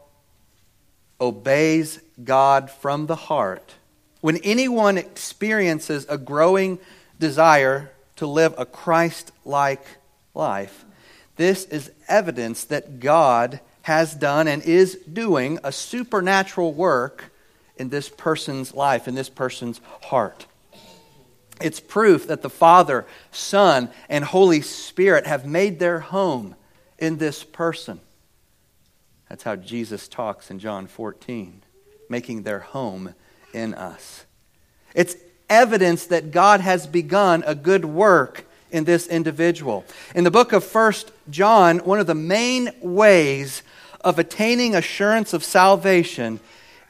obeys 1.20 2.00
God 2.24 2.68
from 2.68 3.06
the 3.06 3.14
heart, 3.14 3.74
when 4.20 4.38
anyone 4.38 4.98
experiences 4.98 6.04
a 6.08 6.18
growing 6.18 6.80
desire 7.20 7.92
to 8.16 8.26
live 8.26 8.56
a 8.58 8.66
Christ 8.66 9.30
like 9.44 9.86
life, 10.34 10.84
this 11.36 11.64
is 11.66 11.92
evidence 12.08 12.64
that 12.64 12.98
God 12.98 13.60
has 13.88 14.14
done 14.14 14.46
and 14.48 14.62
is 14.64 14.96
doing 15.10 15.58
a 15.64 15.72
supernatural 15.72 16.74
work 16.74 17.32
in 17.76 17.88
this 17.88 18.10
person's 18.10 18.74
life, 18.74 19.08
in 19.08 19.14
this 19.14 19.30
person's 19.30 19.80
heart. 20.02 20.44
It's 21.58 21.80
proof 21.80 22.26
that 22.26 22.42
the 22.42 22.50
Father, 22.50 23.06
Son, 23.32 23.88
and 24.10 24.26
Holy 24.26 24.60
Spirit 24.60 25.26
have 25.26 25.46
made 25.46 25.78
their 25.78 26.00
home 26.00 26.54
in 26.98 27.16
this 27.16 27.42
person. 27.42 27.98
That's 29.30 29.42
how 29.42 29.56
Jesus 29.56 30.06
talks 30.06 30.50
in 30.50 30.58
John 30.58 30.86
14, 30.86 31.62
making 32.10 32.42
their 32.42 32.60
home 32.60 33.14
in 33.54 33.72
us. 33.72 34.26
It's 34.94 35.16
evidence 35.48 36.04
that 36.08 36.30
God 36.30 36.60
has 36.60 36.86
begun 36.86 37.42
a 37.46 37.54
good 37.54 37.86
work 37.86 38.44
in 38.70 38.84
this 38.84 39.06
individual. 39.06 39.86
In 40.14 40.24
the 40.24 40.30
book 40.30 40.52
of 40.52 40.62
First 40.62 41.10
John, 41.30 41.78
one 41.78 42.00
of 42.00 42.06
the 42.06 42.14
main 42.14 42.68
ways 42.82 43.62
of 44.00 44.18
attaining 44.18 44.74
assurance 44.74 45.32
of 45.32 45.44
salvation 45.44 46.40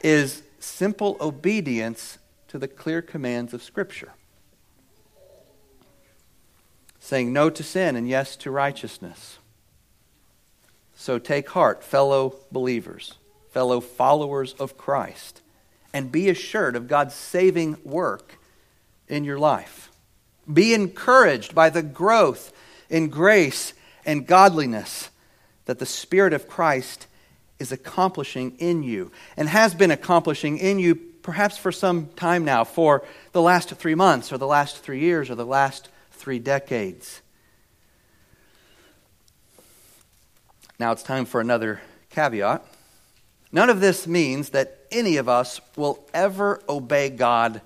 is 0.01 0.43
simple 0.59 1.17
obedience 1.19 2.17
to 2.47 2.57
the 2.57 2.67
clear 2.67 3.01
commands 3.01 3.53
of 3.53 3.63
Scripture. 3.63 4.13
Saying 6.99 7.33
no 7.33 7.49
to 7.49 7.63
sin 7.63 7.95
and 7.95 8.07
yes 8.07 8.35
to 8.37 8.51
righteousness. 8.51 9.39
So 10.95 11.17
take 11.17 11.49
heart, 11.49 11.83
fellow 11.83 12.35
believers, 12.51 13.15
fellow 13.51 13.79
followers 13.79 14.53
of 14.53 14.77
Christ, 14.77 15.41
and 15.93 16.11
be 16.11 16.29
assured 16.29 16.75
of 16.75 16.87
God's 16.87 17.15
saving 17.15 17.77
work 17.83 18.37
in 19.07 19.23
your 19.23 19.39
life. 19.39 19.91
Be 20.51 20.73
encouraged 20.73 21.55
by 21.55 21.69
the 21.69 21.81
growth 21.81 22.51
in 22.89 23.09
grace 23.09 23.73
and 24.05 24.27
godliness 24.27 25.09
that 25.69 25.77
the 25.77 25.85
Spirit 25.85 26.33
of 26.33 26.47
Christ 26.47 27.05
is 27.59 27.71
accomplishing 27.71 28.57
in 28.57 28.81
you 28.81 29.11
and 29.37 29.47
has 29.47 29.75
been 29.75 29.91
accomplishing 29.91 30.57
in 30.57 30.79
you 30.79 30.95
perhaps 30.95 31.59
for 31.59 31.71
some 31.71 32.07
time 32.15 32.43
now, 32.43 32.63
for 32.63 33.03
the 33.33 33.41
last 33.43 33.69
three 33.75 33.93
months 33.93 34.33
or 34.33 34.39
the 34.39 34.47
last 34.47 34.79
three 34.79 34.99
years 34.99 35.29
or 35.29 35.35
the 35.35 35.45
last 35.45 35.89
three 36.09 36.39
decades. 36.39 37.21
Now 40.79 40.91
it's 40.91 41.03
time 41.03 41.25
for 41.25 41.39
another 41.39 41.81
caveat. 42.09 42.65
None 43.51 43.69
of 43.69 43.79
this 43.79 44.07
means 44.07 44.49
that 44.49 44.87
any 44.89 45.17
of 45.17 45.29
us 45.29 45.61
will 45.75 46.03
ever 46.15 46.63
obey 46.67 47.11
God 47.11 47.61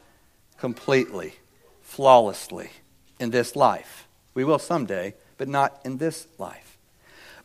completely, 0.58 1.36
flawlessly 1.82 2.70
in 3.18 3.30
this 3.30 3.56
life. 3.56 4.10
We 4.34 4.44
will 4.44 4.60
someday, 4.60 5.14
but 5.38 5.48
not 5.48 5.80
in 5.86 6.00
this 6.00 6.28
life 6.38 6.63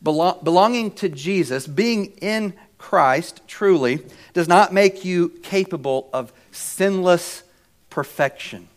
belonging 0.02 0.92
to 0.92 1.08
Jesus, 1.08 1.66
being 1.66 2.06
in 2.20 2.54
Christ 2.78 3.42
truly, 3.46 4.04
does 4.32 4.48
not 4.48 4.72
make 4.72 5.04
you 5.04 5.30
capable 5.42 6.08
of 6.12 6.32
sinless 6.52 7.42
perfection. 7.90 8.68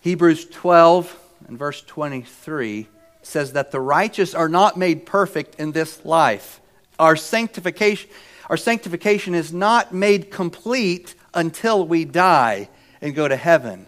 Hebrews 0.00 0.46
12 0.46 1.18
and 1.48 1.58
verse 1.58 1.82
23 1.82 2.86
says 3.22 3.52
that 3.52 3.72
the 3.72 3.80
righteous 3.80 4.34
are 4.34 4.48
not 4.48 4.76
made 4.76 5.04
perfect 5.04 5.56
in 5.56 5.72
this 5.72 6.04
life. 6.04 6.60
Our 6.98 7.16
sanctification, 7.16 8.08
our 8.48 8.56
sanctification 8.56 9.34
is 9.34 9.52
not 9.52 9.92
made 9.92 10.30
complete 10.30 11.14
until 11.34 11.86
we 11.86 12.04
die 12.04 12.68
and 13.00 13.14
go 13.14 13.28
to 13.28 13.36
heaven. 13.36 13.86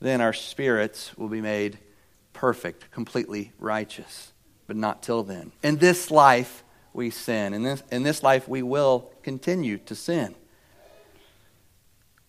Then 0.00 0.20
our 0.20 0.32
spirits 0.32 1.16
will 1.18 1.28
be 1.28 1.40
made 1.40 1.78
perfect, 2.42 2.90
completely 2.90 3.52
righteous, 3.60 4.32
but 4.66 4.74
not 4.74 5.00
till 5.00 5.22
then. 5.22 5.52
In 5.62 5.76
this 5.76 6.10
life, 6.10 6.64
we 6.92 7.08
sin. 7.08 7.54
In 7.54 7.62
this, 7.62 7.84
in 7.92 8.02
this 8.02 8.24
life, 8.24 8.48
we 8.48 8.62
will 8.62 9.12
continue 9.22 9.78
to 9.78 9.94
sin. 9.94 10.34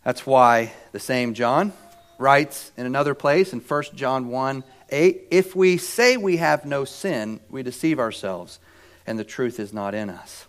That's 0.03 0.23
why 0.23 0.71
the 0.91 0.99
same 0.99 1.33
John 1.33 1.73
writes 2.19 2.71
in 2.77 2.85
another 2.85 3.15
place 3.15 3.53
in 3.53 3.59
1 3.59 3.83
John 3.95 4.27
1 4.27 4.63
8 4.91 5.29
If 5.31 5.55
we 5.55 5.77
say 5.77 6.15
we 6.15 6.37
have 6.37 6.63
no 6.63 6.85
sin, 6.85 7.39
we 7.49 7.63
deceive 7.63 7.97
ourselves, 7.97 8.59
and 9.07 9.17
the 9.17 9.23
truth 9.23 9.59
is 9.59 9.73
not 9.73 9.95
in 9.95 10.11
us. 10.11 10.45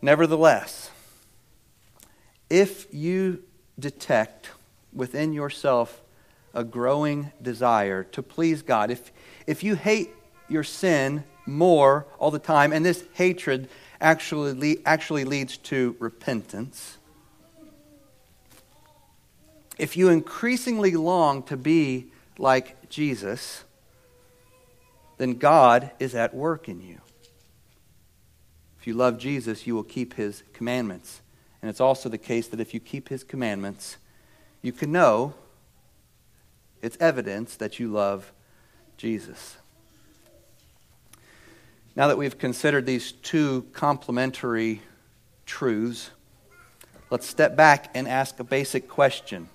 Nevertheless, 0.00 0.90
if 2.50 2.92
you 2.92 3.44
detect 3.78 4.50
within 4.92 5.32
yourself 5.32 6.02
a 6.54 6.64
growing 6.64 7.32
desire 7.40 8.04
to 8.04 8.22
please 8.22 8.62
God, 8.62 8.90
if, 8.90 9.12
if 9.46 9.62
you 9.62 9.74
hate 9.74 10.10
your 10.48 10.64
sin 10.64 11.24
more 11.46 12.06
all 12.18 12.30
the 12.30 12.38
time, 12.38 12.72
and 12.72 12.84
this 12.84 13.04
hatred 13.14 13.68
actually, 14.00 14.78
actually 14.84 15.24
leads 15.24 15.56
to 15.56 15.96
repentance, 15.98 16.98
if 19.78 19.96
you 19.96 20.10
increasingly 20.10 20.92
long 20.92 21.42
to 21.44 21.56
be 21.56 22.12
like 22.38 22.88
Jesus, 22.88 23.64
then 25.16 25.34
God 25.34 25.90
is 25.98 26.14
at 26.14 26.34
work 26.34 26.68
in 26.68 26.80
you. 26.80 27.00
If 28.78 28.86
you 28.86 28.94
love 28.94 29.18
Jesus, 29.18 29.66
you 29.66 29.74
will 29.74 29.84
keep 29.84 30.14
his 30.14 30.42
commandments. 30.52 31.22
And 31.62 31.70
it's 31.70 31.80
also 31.80 32.08
the 32.08 32.18
case 32.18 32.48
that 32.48 32.60
if 32.60 32.74
you 32.74 32.80
keep 32.80 33.08
his 33.08 33.22
commandments, 33.22 33.96
you 34.62 34.72
can 34.72 34.92
know 34.92 35.34
it's 36.80 36.96
evidence 37.00 37.56
that 37.56 37.78
you 37.78 37.88
love 37.88 38.32
Jesus. 38.96 39.56
Now 41.94 42.08
that 42.08 42.16
we've 42.16 42.38
considered 42.38 42.86
these 42.86 43.12
two 43.12 43.66
complementary 43.72 44.80
truths, 45.44 46.10
let's 47.10 47.26
step 47.26 47.56
back 47.56 47.90
and 47.94 48.08
ask 48.08 48.38
a 48.40 48.44
basic 48.44 48.88
question 48.88 49.48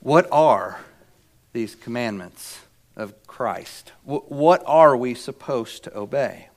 What 0.00 0.28
are 0.30 0.80
these 1.52 1.74
commandments 1.74 2.60
of 2.96 3.26
Christ? 3.26 3.92
What 4.04 4.62
are 4.66 4.96
we 4.96 5.14
supposed 5.14 5.84
to 5.84 5.96
obey? 5.96 6.48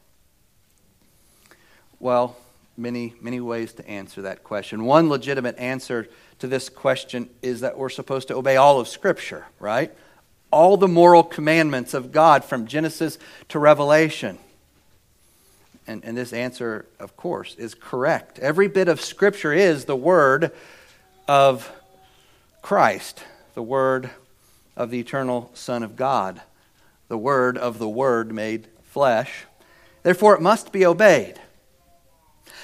Well, 2.00 2.36
many, 2.76 3.14
many 3.22 3.40
ways 3.40 3.74
to 3.74 3.88
answer 3.88 4.24
that 4.24 4.44
question. 4.44 4.86
One 4.86 5.10
legitimate 5.10 5.58
answer 5.58 6.08
to 6.40 6.48
this 6.48 6.70
question 6.70 7.30
is 7.42 7.62
that 7.62 7.78
we're 7.78 7.90
supposed 7.90 8.28
to 8.30 8.36
obey 8.36 8.58
all 8.58 8.80
of 8.80 8.88
Scripture, 8.88 9.46
right? 9.60 9.92
all 10.54 10.78
the 10.78 10.88
moral 10.88 11.24
commandments 11.24 11.96
of 11.96 12.12
God 12.12 12.46
from 12.46 12.68
Genesis 12.68 13.18
to 13.50 13.58
Revelation? 13.58 14.38
And, 15.88 16.06
and 16.06 16.16
this 16.16 16.32
answer, 16.32 16.86
of 17.00 17.18
course, 17.18 17.56
is 17.56 17.74
correct. 17.74 18.38
Every 18.40 18.68
bit 18.68 18.88
of 18.88 19.02
Scripture 19.02 19.52
is 19.52 19.86
the 19.86 19.96
Word 19.96 20.52
of 21.28 21.70
Christ, 22.62 23.24
the 23.56 23.64
Word 23.64 24.12
of 24.78 24.92
the 24.92 25.00
eternal 25.00 25.50
Son 25.56 25.82
of 25.82 25.96
God, 25.96 26.42
the 27.08 27.18
Word 27.18 27.58
of 27.58 27.80
the 27.80 27.90
Word 27.90 28.32
made 28.32 28.68
flesh. 28.84 29.46
Therefore, 30.04 30.36
it 30.36 30.42
must 30.42 30.72
be 30.72 30.86
obeyed. 30.86 31.40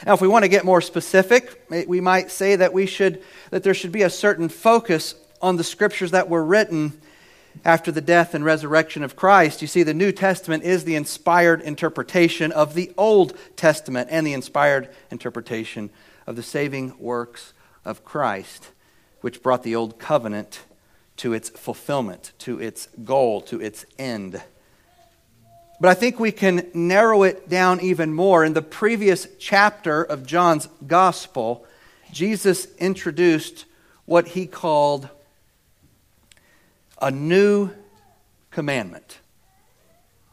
Now, 0.05 0.13
if 0.13 0.21
we 0.21 0.27
want 0.27 0.43
to 0.43 0.49
get 0.49 0.65
more 0.65 0.81
specific, 0.81 1.61
we 1.69 2.01
might 2.01 2.31
say 2.31 2.55
that 2.55 2.73
we 2.73 2.85
should 2.85 3.23
that 3.49 3.63
there 3.63 3.73
should 3.73 3.91
be 3.91 4.03
a 4.03 4.09
certain 4.09 4.49
focus 4.49 5.15
on 5.41 5.57
the 5.57 5.63
scriptures 5.63 6.11
that 6.11 6.29
were 6.29 6.43
written 6.43 6.99
after 7.65 7.91
the 7.91 8.01
death 8.01 8.33
and 8.33 8.45
resurrection 8.45 9.03
of 9.03 9.15
Christ, 9.15 9.61
you 9.61 9.67
see, 9.67 9.83
the 9.83 9.93
New 9.93 10.11
Testament 10.11 10.63
is 10.63 10.83
the 10.83 10.95
inspired 10.95 11.61
interpretation 11.61 12.51
of 12.51 12.73
the 12.73 12.91
Old 12.97 13.37
Testament 13.55 14.09
and 14.11 14.25
the 14.25 14.33
inspired 14.33 14.89
interpretation 15.11 15.89
of 16.25 16.35
the 16.35 16.43
saving 16.43 16.97
works 16.99 17.53
of 17.83 18.05
Christ, 18.05 18.71
which 19.21 19.43
brought 19.43 19.63
the 19.63 19.75
Old 19.75 19.99
Covenant 19.99 20.61
to 21.17 21.33
its 21.33 21.49
fulfillment, 21.49 22.31
to 22.39 22.61
its 22.61 22.87
goal, 23.03 23.41
to 23.41 23.59
its 23.59 23.85
end. 23.97 24.41
But 25.79 25.89
I 25.89 25.93
think 25.93 26.19
we 26.19 26.31
can 26.31 26.69
narrow 26.73 27.23
it 27.23 27.47
down 27.47 27.79
even 27.79 28.13
more. 28.13 28.43
In 28.43 28.53
the 28.53 28.61
previous 28.61 29.27
chapter 29.39 30.03
of 30.03 30.25
John's 30.25 30.67
Gospel, 30.85 31.65
Jesus 32.11 32.67
introduced 32.77 33.65
what 34.05 34.29
he 34.29 34.45
called 34.45 35.07
a 37.01 37.11
new 37.11 37.69
commandment. 38.51 39.19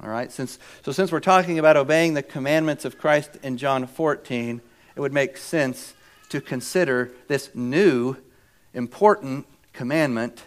All 0.03 0.09
right? 0.09 0.33
Since, 0.33 0.59
so, 0.83 0.91
since 0.91 1.13
we're 1.13 1.21
talking 1.21 1.59
about 1.59 1.77
obeying 1.77 2.15
the 2.15 2.23
commandments 2.23 2.85
of 2.85 2.99
Christ 2.99 3.39
in 3.43 3.57
John 3.57 3.87
14, 3.87 4.61
it 4.97 5.01
would 5.01 5.13
make 5.13 5.37
sense 5.37 5.95
to 6.31 6.41
consider 6.41 7.13
this 7.29 7.55
new, 7.55 8.17
important 8.75 9.47
commandment 9.73 10.45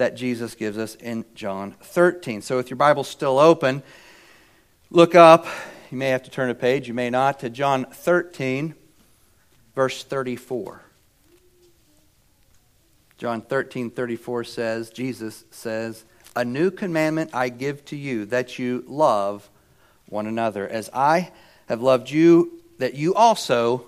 that 0.00 0.14
Jesus 0.14 0.54
gives 0.54 0.78
us 0.78 0.94
in 0.94 1.26
John 1.34 1.72
13. 1.82 2.40
So, 2.40 2.56
with 2.56 2.70
your 2.70 2.78
Bible 2.78 3.04
still 3.04 3.38
open, 3.38 3.82
look 4.90 5.14
up. 5.14 5.46
You 5.90 5.98
may 5.98 6.08
have 6.08 6.22
to 6.22 6.30
turn 6.30 6.48
a 6.48 6.54
page, 6.54 6.88
you 6.88 6.94
may 6.94 7.10
not, 7.10 7.40
to 7.40 7.50
John 7.50 7.84
13, 7.84 8.74
verse 9.74 10.02
34. 10.02 10.80
John 13.18 13.42
13, 13.42 13.90
34 13.90 14.44
says, 14.44 14.88
Jesus 14.88 15.44
says, 15.50 16.06
A 16.34 16.46
new 16.46 16.70
commandment 16.70 17.34
I 17.34 17.50
give 17.50 17.84
to 17.86 17.96
you, 17.96 18.24
that 18.26 18.58
you 18.58 18.84
love 18.86 19.50
one 20.08 20.26
another. 20.26 20.66
As 20.66 20.88
I 20.94 21.30
have 21.68 21.82
loved 21.82 22.08
you, 22.10 22.58
that 22.78 22.94
you 22.94 23.14
also 23.14 23.86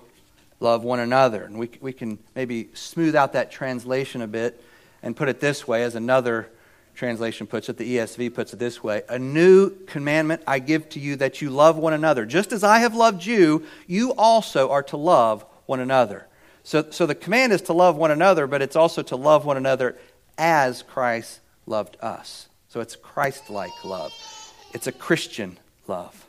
love 0.59 0.83
one 0.83 0.99
another. 0.99 1.43
And 1.43 1.57
we, 1.57 1.71
we 1.81 1.91
can 1.91 2.19
maybe 2.35 2.69
smooth 2.75 3.15
out 3.15 3.33
that 3.33 3.51
translation 3.51 4.21
a 4.21 4.27
bit 4.27 4.62
and 5.03 5.15
put 5.15 5.29
it 5.29 5.41
this 5.41 5.67
way, 5.67 5.83
as 5.83 5.95
another 5.95 6.49
translation 6.95 7.45
puts 7.45 7.69
it, 7.69 7.77
the 7.77 7.97
ESV 7.97 8.33
puts 8.33 8.53
it 8.53 8.59
this 8.59 8.81
way 8.83 9.03
A 9.09 9.19
new 9.19 9.69
commandment 9.85 10.41
I 10.47 10.59
give 10.59 10.89
to 10.89 10.99
you, 10.99 11.17
that 11.17 11.41
you 11.41 11.49
love 11.49 11.77
one 11.77 11.93
another. 11.93 12.25
Just 12.25 12.51
as 12.53 12.63
I 12.63 12.79
have 12.79 12.95
loved 12.95 13.25
you, 13.25 13.65
you 13.85 14.13
also 14.13 14.71
are 14.71 14.83
to 14.83 14.97
love 14.97 15.45
one 15.65 15.81
another. 15.81 16.27
So, 16.63 16.89
so 16.91 17.05
the 17.05 17.15
command 17.15 17.51
is 17.51 17.61
to 17.63 17.73
love 17.73 17.97
one 17.97 18.11
another, 18.11 18.47
but 18.47 18.61
it's 18.61 18.77
also 18.77 19.03
to 19.03 19.17
love 19.17 19.45
one 19.45 19.57
another 19.57 19.97
as 20.37 20.81
Christ 20.81 21.41
loved 21.65 21.97
us. 22.01 22.47
So 22.69 22.79
it's 22.79 22.95
Christ 22.95 23.49
like 23.49 23.71
love, 23.83 24.11
it's 24.73 24.87
a 24.87 24.91
Christian 24.91 25.59
love. 25.87 26.25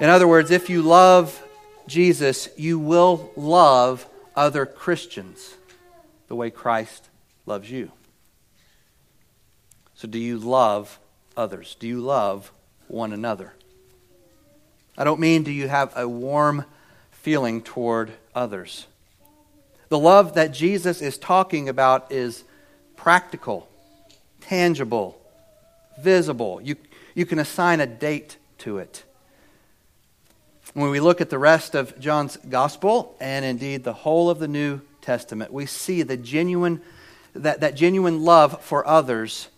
In 0.00 0.08
other 0.08 0.26
words, 0.26 0.50
if 0.50 0.70
you 0.70 0.80
love 0.80 1.42
Jesus, 1.86 2.48
you 2.56 2.78
will 2.78 3.30
love 3.36 4.08
other 4.34 4.64
Christians 4.64 5.54
the 6.30 6.36
way 6.36 6.48
Christ 6.48 7.08
loves 7.44 7.68
you. 7.68 7.90
So, 9.94 10.06
do 10.06 10.16
you 10.16 10.38
love 10.38 11.00
others? 11.36 11.76
Do 11.80 11.88
you 11.88 12.00
love 12.00 12.52
one 12.86 13.12
another? 13.12 13.52
I 14.96 15.02
don't 15.02 15.18
mean 15.18 15.42
do 15.42 15.50
you 15.50 15.66
have 15.66 15.92
a 15.96 16.08
warm 16.08 16.66
feeling 17.10 17.62
toward 17.62 18.12
others. 18.32 18.86
The 19.88 19.98
love 19.98 20.34
that 20.34 20.52
Jesus 20.52 21.02
is 21.02 21.18
talking 21.18 21.68
about 21.68 22.12
is 22.12 22.44
practical, 22.94 23.68
tangible, 24.40 25.20
visible. 26.00 26.60
You, 26.62 26.76
you 27.16 27.26
can 27.26 27.40
assign 27.40 27.80
a 27.80 27.88
date 27.88 28.36
to 28.58 28.78
it. 28.78 29.02
When 30.74 30.90
we 30.90 31.00
look 31.00 31.20
at 31.20 31.28
the 31.28 31.40
rest 31.40 31.74
of 31.74 31.98
John's 31.98 32.36
gospel, 32.36 33.16
and 33.20 33.44
indeed 33.44 33.82
the 33.82 33.92
whole 33.92 34.30
of 34.30 34.38
the 34.38 34.46
New 34.46 34.80
Testament, 35.00 35.52
we 35.52 35.66
see 35.66 36.02
the 36.02 36.16
genuine, 36.16 36.80
that, 37.34 37.60
that 37.60 37.74
genuine 37.74 38.22
love 38.24 38.62
for 38.62 38.86
others 38.86 39.48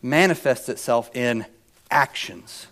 manifests 0.00 0.68
itself 0.68 1.14
in 1.14 1.46
actions. 1.90 2.66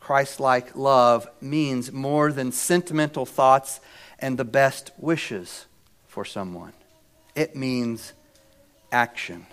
Christ 0.00 0.38
like 0.38 0.76
love 0.76 1.26
means 1.40 1.90
more 1.90 2.30
than 2.30 2.52
sentimental 2.52 3.24
thoughts 3.24 3.80
and 4.18 4.38
the 4.38 4.44
best 4.44 4.90
wishes 4.98 5.66
for 6.06 6.24
someone, 6.24 6.72
it 7.34 7.56
means 7.56 8.12
action. 8.92 9.46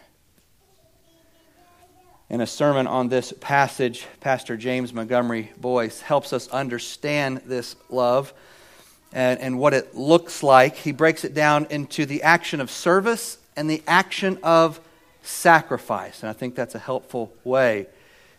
In 2.30 2.40
a 2.40 2.48
sermon 2.48 2.88
on 2.88 3.10
this 3.10 3.34
passage, 3.42 4.06
Pastor 4.22 4.56
James 4.56 4.94
Montgomery 4.94 5.52
Boice 5.58 6.00
helps 6.00 6.32
us 6.32 6.48
understand 6.50 7.42
this 7.46 7.76
love 7.90 8.34
and, 9.14 9.40
and 9.40 9.60
what 9.60 9.74
it 9.74 9.96
looks 9.96 10.44
like. 10.44 10.76
He 10.76 10.92
breaks 10.92 11.24
it 11.24 11.34
down 11.34 11.68
into 11.70 12.06
the 12.06 12.24
action 12.24 12.62
of 12.62 12.72
service 12.72 13.38
and 13.56 13.70
the 13.70 13.84
action 13.88 14.40
of 14.44 14.80
sacrifice. 15.22 16.22
And 16.22 16.30
I 16.30 16.34
think 16.34 16.56
that's 16.56 16.76
a 16.76 16.80
helpful 16.80 17.34
way 17.44 17.88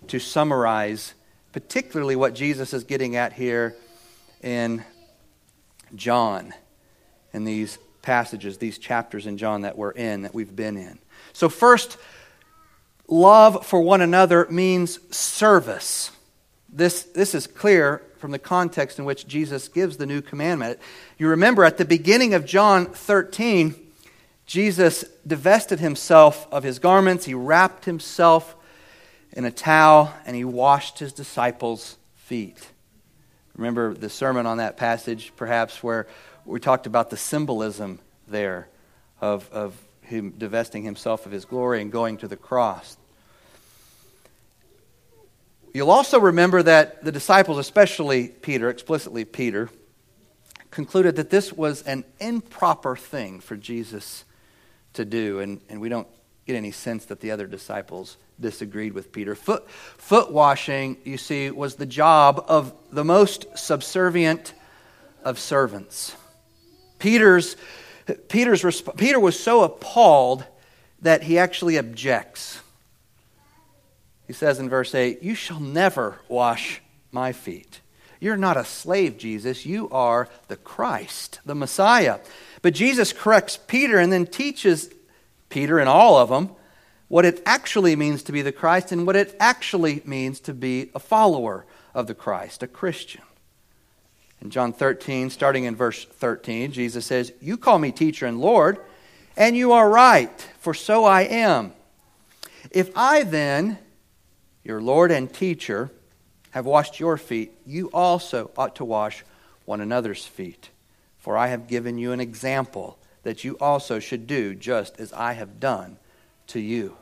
to 0.09 0.19
summarize, 0.19 1.15
particularly 1.53 2.17
what 2.17 2.35
Jesus 2.35 2.73
is 2.73 2.85
getting 2.85 3.17
at 3.17 3.33
here 3.33 3.77
in 4.43 4.85
John, 5.95 6.53
in 7.33 7.45
these 7.45 7.79
passages, 8.01 8.59
these 8.59 8.79
chapters 8.79 9.27
in 9.27 9.39
John 9.39 9.63
that 9.63 9.79
we're 9.79 9.93
in, 9.93 10.23
that 10.23 10.35
we've 10.35 10.55
been 10.55 10.77
in. 10.77 10.99
So, 11.33 11.49
first, 11.49 11.97
love 13.07 13.65
for 13.65 13.81
one 13.81 14.01
another 14.01 14.47
means 14.51 14.99
service. 15.15 16.11
This, 16.69 17.05
this 17.05 17.35
is 17.35 17.47
clear 17.47 18.03
from 18.23 18.31
the 18.31 18.39
context 18.39 19.01
in 19.01 19.05
which 19.05 19.27
Jesus 19.27 19.67
gives 19.67 19.97
the 19.97 20.07
new 20.07 20.23
commandment. 20.23 20.79
You 21.19 21.27
remember 21.27 21.65
at 21.65 21.77
the 21.77 21.85
beginning 21.85 22.35
of 22.35 22.47
John 22.47 22.87
13, 22.87 23.75
Jesus 24.47 25.05
divested 25.27 25.81
himself 25.81 26.47
of 26.53 26.63
his 26.63 26.79
garments, 26.79 27.25
he 27.25 27.35
wrapped 27.35 27.85
himself 27.85 28.55
in 29.33 29.45
a 29.45 29.51
towel, 29.51 30.15
and 30.25 30.37
he 30.37 30.45
washed 30.45 31.01
his 31.01 31.13
disciples' 31.13 31.99
feet. 32.15 32.69
Remember 33.57 33.93
the 33.93 34.09
sermon 34.09 34.47
on 34.47 34.59
that 34.59 34.77
passage, 34.77 35.33
perhaps, 35.35 35.83
where 35.83 36.07
we 36.45 36.61
talked 36.61 36.87
about 36.87 37.11
the 37.11 37.17
symbolism 37.17 37.99
there 38.29 38.69
of, 39.21 39.51
of 39.51 39.77
him 40.03 40.33
divesting 40.39 40.85
himself 40.85 41.27
of 41.27 41.33
his 41.33 41.45
glory 41.45 41.83
and 41.83 41.91
going 41.91 42.19
to 42.19 42.29
the 42.29 42.37
cross. 42.37 42.97
You'll 45.75 45.91
also 45.91 46.21
remember 46.21 46.63
that 46.63 47.03
the 47.03 47.13
disciples, 47.13 47.59
especially 47.59 48.29
Peter, 48.29 48.69
explicitly 48.69 49.25
Peter, 49.25 49.71
concluded 50.71 51.17
that 51.17 51.31
this 51.31 51.53
was 51.53 51.83
an 51.83 52.05
improper 52.21 52.95
thing 52.97 53.41
for 53.41 53.57
Jesus 53.57 54.25
to 54.95 55.05
do. 55.05 55.41
And, 55.41 55.61
and 55.69 55.81
we 55.81 55.89
don't 55.89 56.09
get 56.47 56.57
any 56.57 56.73
sense 56.73 57.07
that 57.07 57.21
the 57.21 57.31
other 57.31 57.47
disciples 57.47 58.17
disagreed 58.39 58.93
with 58.93 59.13
Peter. 59.13 59.35
Foot, 59.35 59.71
foot 59.71 60.31
washing, 60.31 60.99
you 61.05 61.17
see, 61.17 61.51
was 61.51 61.77
the 61.77 61.87
job 61.87 62.45
of 62.49 62.75
the 62.91 63.05
most 63.05 63.47
subservient 63.57 64.53
of 65.25 65.39
servants. 65.39 66.17
Peter's, 66.99 67.57
Peter's, 68.29 68.83
Peter 68.97 69.21
was 69.21 69.39
so 69.39 69.63
appalled 69.63 70.45
that 71.01 71.23
he 71.23 71.39
actually 71.39 71.77
objects. 71.77 72.61
He 74.33 74.37
says 74.37 74.59
in 74.59 74.71
verse 74.71 74.95
8, 74.95 75.23
You 75.23 75.35
shall 75.35 75.61
never 75.61 76.19
wash 76.27 76.81
my 77.11 77.33
feet. 77.33 77.83
You're 78.19 78.39
not 78.39 78.57
a 78.57 78.65
slave, 78.65 79.19
Jesus. 79.19 79.67
You 79.67 79.91
are 79.91 80.27
the 80.49 80.57
Christ, 80.57 81.41
the 81.45 81.55
Messiah. 81.55 82.19
But 82.63 82.73
Jesus 82.73 83.13
corrects 83.13 83.59
Peter 83.59 83.99
and 83.99 84.11
then 84.11 84.25
teaches 84.25 84.89
Peter 85.51 85.79
and 85.79 85.87
all 85.87 86.17
of 86.17 86.31
them 86.31 86.49
what 87.09 87.27
it 87.27 87.43
actually 87.45 87.95
means 87.95 88.23
to 88.23 88.33
be 88.33 88.41
the 88.41 88.53
Christ 88.53 88.91
and 88.91 89.07
what 89.07 89.17
it 89.17 89.37
actually 89.39 90.01
means 90.07 90.41
to 90.41 90.55
be 90.55 90.91
a 90.95 90.99
follower 90.99 91.67
of 91.93 92.07
the 92.07 92.15
Christ, 92.15 92.63
a 92.63 92.67
Christian. 92.67 93.21
In 94.41 94.49
John 94.49 94.73
13, 94.73 95.29
starting 95.29 95.65
in 95.65 95.77
verse 95.77 96.07
13, 96.07 96.73
Jesus 96.73 97.05
says, 97.05 97.35
You 97.43 97.59
call 97.59 97.79
me 97.79 97.93
teacher 97.93 98.25
and 98.25 98.41
Lord, 98.41 98.79
and 99.37 99.55
you 99.55 99.73
are 99.73 99.91
right, 99.91 100.41
for 100.59 100.73
so 100.73 101.05
I 101.05 101.21
am. 101.25 101.75
If 102.71 102.97
I 102.97 103.25
then, 103.25 103.77
your 104.65 104.81
Lord 104.81 105.11
and 105.11 105.33
teacher, 105.33 105.91
have 106.51 106.67
washed 106.67 107.01
your 107.01 107.17
feet, 107.17 107.53
you 107.67 107.89
also 107.93 108.51
ought 108.57 108.77
to 108.77 108.85
wash 108.85 109.25
one 109.65 109.81
another's 109.81 110.25
feet. 110.25 110.71
For 111.19 111.37
I 111.37 111.49
have 111.49 111.69
given 111.69 111.99
you 111.99 112.13
an 112.13 112.21
example 112.21 112.99
that 113.23 113.45
you 113.45 113.57
also 113.61 113.99
should 113.99 114.27
do 114.27 114.55
just 114.55 114.99
as 115.01 115.13
I 115.13 115.33
have 115.33 115.61
done 115.61 115.97
to 116.49 116.61
you. 116.61 116.97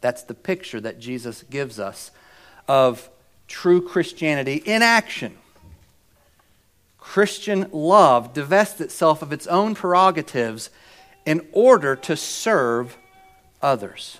That's 0.00 0.22
the 0.22 0.34
picture 0.34 0.80
that 0.80 0.98
Jesus 0.98 1.44
gives 1.44 1.78
us 1.78 2.10
of 2.66 3.10
true 3.46 3.86
Christianity 3.86 4.62
in 4.64 4.82
action. 4.82 5.36
Christian 6.98 7.68
love 7.72 8.32
divests 8.32 8.80
itself 8.80 9.20
of 9.22 9.32
its 9.32 9.46
own 9.46 9.74
prerogatives 9.74 10.70
in 11.26 11.46
order 11.52 11.96
to 11.96 12.16
serve 12.16 12.96
others. 13.60 14.18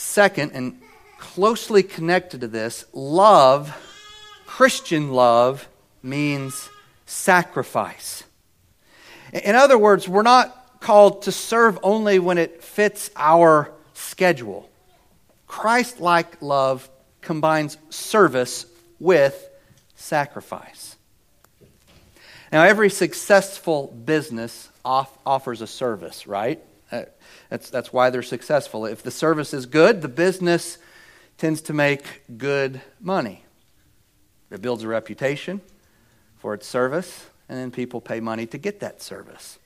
Second, 0.00 0.52
and 0.52 0.80
closely 1.18 1.82
connected 1.82 2.40
to 2.40 2.48
this, 2.48 2.86
love, 2.94 3.76
Christian 4.46 5.12
love, 5.12 5.68
means 6.02 6.70
sacrifice. 7.04 8.24
In 9.32 9.54
other 9.54 9.76
words, 9.76 10.08
we're 10.08 10.22
not 10.22 10.80
called 10.80 11.22
to 11.22 11.32
serve 11.32 11.78
only 11.82 12.18
when 12.18 12.38
it 12.38 12.64
fits 12.64 13.10
our 13.14 13.72
schedule. 13.92 14.70
Christ 15.46 16.00
like 16.00 16.40
love 16.40 16.88
combines 17.20 17.76
service 17.90 18.64
with 18.98 19.50
sacrifice. 19.96 20.96
Now, 22.50 22.62
every 22.64 22.88
successful 22.88 23.88
business 23.88 24.70
off, 24.82 25.16
offers 25.26 25.60
a 25.60 25.66
service, 25.66 26.26
right? 26.26 26.58
That's, 26.90 27.70
that's 27.70 27.92
why 27.92 28.10
they're 28.10 28.22
successful. 28.22 28.86
If 28.86 29.02
the 29.02 29.10
service 29.10 29.54
is 29.54 29.66
good, 29.66 30.02
the 30.02 30.08
business 30.08 30.78
tends 31.38 31.62
to 31.62 31.72
make 31.72 32.22
good 32.36 32.80
money. 33.00 33.44
It 34.50 34.60
builds 34.60 34.82
a 34.82 34.88
reputation, 34.88 35.60
for 36.40 36.54
its 36.54 36.66
service, 36.66 37.26
and 37.48 37.58
then 37.58 37.70
people 37.70 38.00
pay 38.00 38.18
money 38.18 38.46
to 38.46 38.58
get 38.58 38.80
that 38.80 39.02
service. 39.02 39.58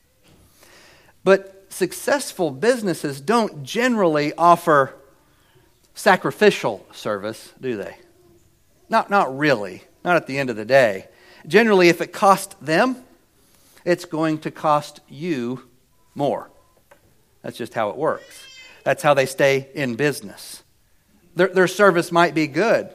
But 1.22 1.66
successful 1.70 2.50
businesses 2.50 3.20
don't 3.20 3.62
generally 3.62 4.34
offer 4.34 4.94
sacrificial 5.94 6.84
service, 6.92 7.52
do 7.60 7.76
they? 7.76 7.96
Not, 8.88 9.08
not 9.08 9.37
really, 9.37 9.84
not 10.04 10.16
at 10.16 10.26
the 10.26 10.38
end 10.38 10.50
of 10.50 10.56
the 10.56 10.64
day. 10.64 11.06
Generally, 11.46 11.88
if 11.88 12.00
it 12.00 12.12
costs 12.12 12.54
them, 12.60 12.96
it's 13.84 14.04
going 14.04 14.38
to 14.38 14.50
cost 14.50 15.00
you 15.08 15.62
more. 16.14 16.50
That's 17.44 17.59
just 17.59 17.74
how 17.74 17.90
it 17.90 17.96
works. 17.96 18.42
That's 18.85 19.02
how 19.02 19.12
they 19.12 19.26
stay 19.26 19.68
in 19.74 19.96
business. 19.96 20.62
Their, 21.37 21.48
their 21.48 21.68
service 21.68 22.11
might 22.11 22.35
be 22.35 22.46
good. 22.46 22.88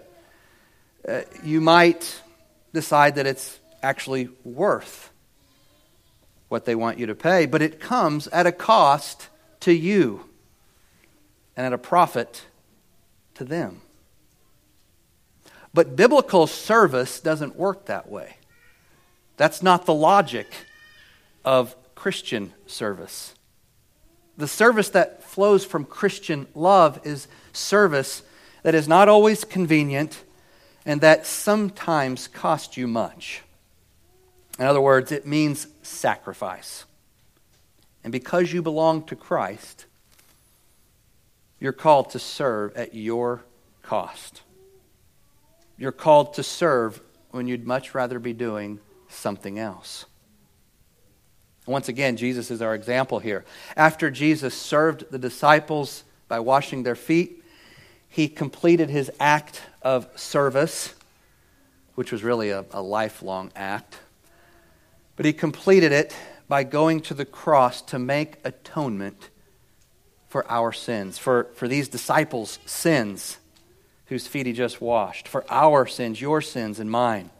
Uh, 1.07 1.21
you 1.43 1.61
might 1.61 2.21
decide 2.73 3.15
that 3.15 3.27
it's 3.27 3.59
actually 3.83 4.29
worth 4.43 5.11
what 6.47 6.65
they 6.65 6.73
want 6.73 6.97
you 6.97 7.05
to 7.05 7.15
pay, 7.15 7.45
but 7.45 7.61
it 7.61 7.79
comes 7.79 8.27
at 8.29 8.47
a 8.47 8.51
cost 8.51 9.29
to 9.61 9.71
you 9.71 10.25
and 11.55 11.67
at 11.67 11.73
a 11.73 11.77
profit 11.77 12.45
to 13.35 13.43
them. 13.43 13.81
But 15.75 15.95
biblical 15.95 16.47
service 16.47 17.19
doesn't 17.19 17.55
work 17.55 17.85
that 17.85 18.09
way. 18.09 18.37
That's 19.37 19.61
not 19.61 19.85
the 19.85 19.93
logic 19.93 20.51
of 21.45 21.75
Christian 21.93 22.53
service. 22.65 23.35
The 24.39 24.47
service 24.47 24.87
that 24.91 25.21
flows 25.21 25.65
from 25.65 25.83
Christian 25.83 26.47
love 26.55 27.01
is 27.03 27.27
service 27.51 28.23
that 28.63 28.73
is 28.73 28.87
not 28.87 29.09
always 29.09 29.43
convenient 29.43 30.23
and 30.85 31.01
that 31.01 31.27
sometimes 31.27 32.29
costs 32.29 32.77
you 32.77 32.87
much. 32.87 33.41
In 34.57 34.65
other 34.65 34.79
words, 34.79 35.11
it 35.11 35.27
means 35.27 35.67
sacrifice. 35.81 36.85
And 38.05 38.13
because 38.13 38.53
you 38.53 38.61
belong 38.61 39.03
to 39.07 39.15
Christ, 39.17 39.87
you're 41.59 41.73
called 41.73 42.11
to 42.11 42.19
serve 42.19 42.73
at 42.77 42.95
your 42.95 43.43
cost. 43.83 44.43
You're 45.77 45.91
called 45.91 46.35
to 46.35 46.43
serve 46.43 47.01
when 47.31 47.45
you'd 47.45 47.67
much 47.67 47.93
rather 47.93 48.19
be 48.19 48.31
doing 48.31 48.79
something 49.09 49.59
else. 49.59 50.05
Once 51.69 51.87
again, 51.87 52.17
Jesus 52.17 52.51
is 52.51 52.61
our 52.61 52.75
example 52.75 53.19
here. 53.19 53.45
After 53.77 54.11
Jesus 54.11 54.53
served 54.53 55.11
the 55.11 55.19
disciples 55.19 56.03
by 56.27 56.39
washing 56.39 56.83
their 56.83 56.95
feet, 56.95 57.43
he 58.07 58.27
completed 58.27 58.89
his 58.89 59.11
act 59.19 59.61
of 59.81 60.07
service, 60.19 60.95
which 61.95 62.11
was 62.11 62.23
really 62.23 62.49
a, 62.49 62.65
a 62.71 62.81
lifelong 62.81 63.51
act 63.55 63.99
but 65.19 65.25
he 65.25 65.33
completed 65.33 65.91
it 65.91 66.15
by 66.47 66.63
going 66.63 67.01
to 67.01 67.13
the 67.13 67.25
cross 67.25 67.81
to 67.81 67.99
make 67.99 68.35
atonement 68.45 69.27
for 70.29 70.49
our 70.49 70.71
sins, 70.71 71.17
for, 71.17 71.49
for 71.55 71.67
these 71.67 71.89
disciples' 71.89 72.57
sins 72.65 73.37
whose 74.05 74.27
feet 74.27 74.45
he 74.45 74.53
just 74.53 74.79
washed, 74.79 75.27
for 75.27 75.43
our 75.49 75.85
sins, 75.85 76.21
your 76.21 76.39
sins, 76.39 76.79
and 76.79 76.89
mine. 76.89 77.31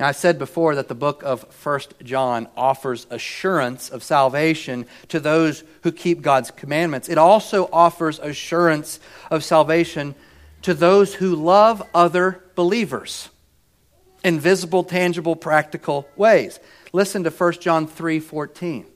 Now, 0.00 0.08
I 0.08 0.12
said 0.12 0.38
before 0.38 0.76
that 0.76 0.88
the 0.88 0.94
book 0.94 1.22
of 1.24 1.44
First 1.52 1.92
John 2.02 2.48
offers 2.56 3.06
assurance 3.10 3.90
of 3.90 4.02
salvation 4.02 4.86
to 5.08 5.20
those 5.20 5.62
who 5.82 5.92
keep 5.92 6.22
God's 6.22 6.50
commandments. 6.50 7.10
It 7.10 7.18
also 7.18 7.68
offers 7.70 8.18
assurance 8.18 8.98
of 9.30 9.44
salvation 9.44 10.14
to 10.62 10.72
those 10.72 11.12
who 11.12 11.36
love 11.36 11.82
other 11.94 12.42
believers. 12.54 13.28
in 14.24 14.40
visible, 14.40 14.84
tangible, 14.84 15.36
practical 15.36 16.06
ways. 16.16 16.60
Listen 16.92 17.24
to 17.24 17.30
1 17.30 17.52
John 17.54 17.86
3 17.86 18.20
14. 18.20 18.86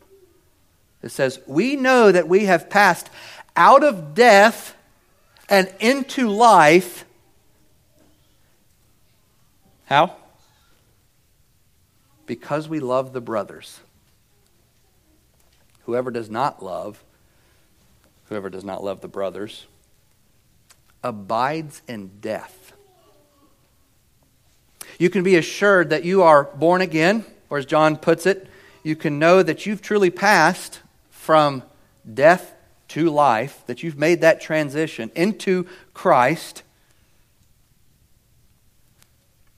It 1.02 1.10
says, 1.10 1.38
We 1.46 1.76
know 1.76 2.12
that 2.12 2.28
we 2.28 2.46
have 2.46 2.70
passed 2.70 3.10
out 3.56 3.84
of 3.84 4.14
death 4.14 4.74
and 5.50 5.70
into 5.80 6.28
life. 6.28 7.04
How? 9.84 10.16
Because 12.26 12.68
we 12.68 12.80
love 12.80 13.12
the 13.12 13.20
brothers. 13.20 13.80
Whoever 15.84 16.10
does 16.10 16.30
not 16.30 16.62
love, 16.62 17.02
whoever 18.28 18.48
does 18.48 18.64
not 18.64 18.82
love 18.82 19.00
the 19.00 19.08
brothers, 19.08 19.66
abides 21.02 21.82
in 21.86 22.10
death. 22.20 22.72
You 24.98 25.10
can 25.10 25.22
be 25.22 25.36
assured 25.36 25.90
that 25.90 26.04
you 26.04 26.22
are 26.22 26.44
born 26.44 26.80
again, 26.80 27.24
or 27.50 27.58
as 27.58 27.66
John 27.66 27.96
puts 27.96 28.26
it, 28.26 28.48
you 28.82 28.96
can 28.96 29.18
know 29.18 29.42
that 29.42 29.66
you've 29.66 29.82
truly 29.82 30.10
passed 30.10 30.80
from 31.10 31.62
death 32.12 32.54
to 32.88 33.10
life, 33.10 33.62
that 33.66 33.82
you've 33.82 33.98
made 33.98 34.20
that 34.20 34.40
transition 34.40 35.10
into 35.14 35.66
Christ. 35.92 36.62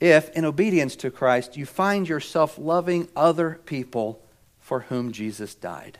If, 0.01 0.31
in 0.31 0.45
obedience 0.45 0.95
to 0.97 1.11
Christ, 1.11 1.57
you 1.57 1.65
find 1.65 2.09
yourself 2.09 2.59
loving 2.59 3.09
other 3.17 3.61
people 3.65 4.21
for 4.61 4.81
whom 4.81 5.13
Jesus 5.13 5.55
died. 5.55 5.99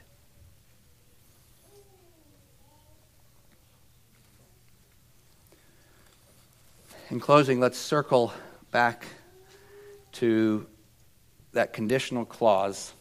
In 7.09 7.21
closing, 7.21 7.61
let's 7.61 7.79
circle 7.79 8.33
back 8.73 9.07
to 10.13 10.67
that 11.53 11.73
conditional 11.73 12.25
clause 12.25 12.93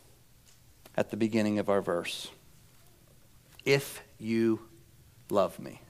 at 0.95 1.09
the 1.09 1.17
beginning 1.17 1.59
of 1.59 1.69
our 1.69 1.81
verse. 1.81 2.29
If 3.65 4.01
you 4.19 4.61
love 5.29 5.59
me. 5.59 5.81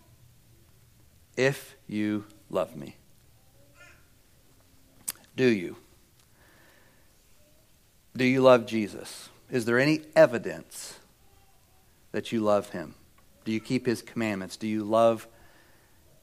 If 1.35 1.75
you 1.87 2.25
love 2.49 2.75
me. 2.75 2.95
Do 5.35 5.47
you? 5.47 5.75
Do 8.15 8.23
you 8.25 8.41
love 8.41 8.65
Jesus? 8.65 9.29
Is 9.51 9.65
there 9.65 9.79
any 9.79 10.01
evidence 10.15 10.99
that 12.11 12.31
you 12.31 12.41
love 12.41 12.69
him? 12.69 12.95
Do 13.43 13.51
you 13.51 13.59
keep 13.59 13.85
his 13.85 14.01
commandments? 14.01 14.57
Do 14.57 14.67
you 14.67 14.83
love 14.83 15.27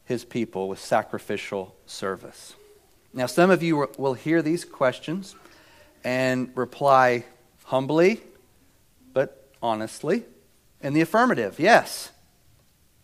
his 0.05 0.25
people 0.25 0.68
with 0.68 0.79
sacrificial 0.79 1.75
service. 1.87 2.55
Now, 3.14 3.27
some 3.27 3.51
of 3.51 3.62
you 3.62 3.88
will 3.98 4.14
hear 4.14 4.42
these 4.42 4.64
questions 4.64 5.35
and 6.03 6.51
reply 6.55 7.25
humbly, 7.64 8.20
but 9.12 9.48
honestly, 9.62 10.25
in 10.81 10.94
the 10.94 11.01
affirmative. 11.01 11.59
Yes, 11.59 12.11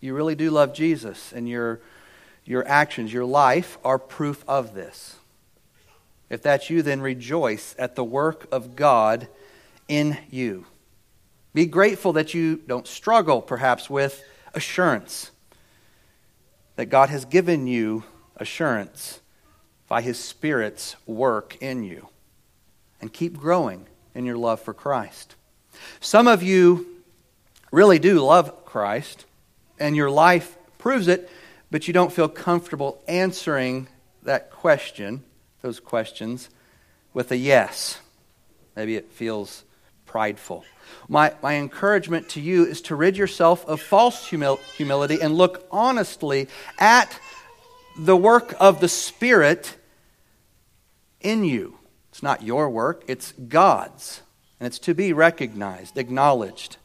you 0.01 0.14
really 0.14 0.35
do 0.35 0.51
love 0.51 0.75
Jesus, 0.75 1.33
and 1.33 1.49
your, 1.49 1.81
your 2.44 2.66
actions, 2.66 3.12
your 3.12 3.25
life 3.25 3.79
are 3.85 3.99
proof 3.99 4.44
of 4.49 4.75
this. 4.75 5.16
If 6.31 6.43
that's 6.43 6.69
you, 6.69 6.83
then 6.83 7.01
rejoice 7.01 7.75
at 7.79 7.95
the 7.95 8.05
work 8.05 8.47
of 8.53 8.77
God 8.77 9.29
in 9.88 10.19
you. 10.31 10.67
Be 11.55 11.67
grateful 11.67 12.12
that 12.12 12.35
you 12.35 12.57
don't 12.57 12.87
struggle, 12.87 13.41
perhaps, 13.41 13.88
with 13.88 14.23
assurance 14.55 15.31
that 16.79 16.87
God 16.87 17.11
has 17.11 17.25
given 17.25 17.67
you 17.67 18.05
assurance 18.37 19.19
by 19.88 20.01
His 20.01 20.17
Spirit's 20.17 20.95
work 21.07 21.57
in 21.61 21.83
you. 21.83 22.09
And 23.01 23.12
keep 23.12 23.37
growing 23.37 23.87
in 24.14 24.25
your 24.25 24.37
love 24.37 24.61
for 24.61 24.73
Christ. 24.73 25.35
Some 25.99 26.29
of 26.29 26.41
you 26.41 26.87
really 27.73 27.99
do 27.99 28.21
love 28.21 28.64
Christ, 28.64 29.25
and 29.81 29.97
your 29.97 30.09
life 30.09 30.57
proves 30.79 31.09
it, 31.09 31.29
but 31.69 31.88
you 31.88 31.93
don't 31.93 32.12
feel 32.12 32.29
comfortable 32.29 33.03
answering 33.09 33.88
that 34.23 34.53
question, 34.53 35.25
those 35.62 35.81
questions, 35.81 36.49
with 37.14 37.33
a 37.33 37.37
yes. 37.37 38.01
Maybe 38.77 38.97
it 38.97 39.11
feels 39.11 39.64
prideful. 40.07 40.64
My, 41.09 41.35
my 41.42 41.57
encouragement 41.57 42.31
to 42.31 42.40
you 42.40 42.64
is 42.64 42.81
to 42.83 42.94
rid 42.94 43.16
yourself 43.16 43.66
of 43.66 43.81
false 43.81 44.29
humil- 44.31 44.61
humility 44.77 45.21
and 45.21 45.35
look 45.35 45.66
honestly 45.71 46.49
at 46.79 47.18
the 47.99 48.16
work 48.16 48.55
of 48.61 48.81
the 48.81 48.88
Spirit 48.88 49.77
in 51.21 51.44
you. 51.44 51.79
It's 52.11 52.23
not 52.23 52.42
your 52.42 52.71
work, 52.71 53.05
it's 53.07 53.33
God's. 53.33 54.23
And 54.61 54.66
it's 54.66 54.79
to 54.81 54.94
be 54.94 55.12
recognized, 55.12 55.99
acknowledged. 55.99 56.79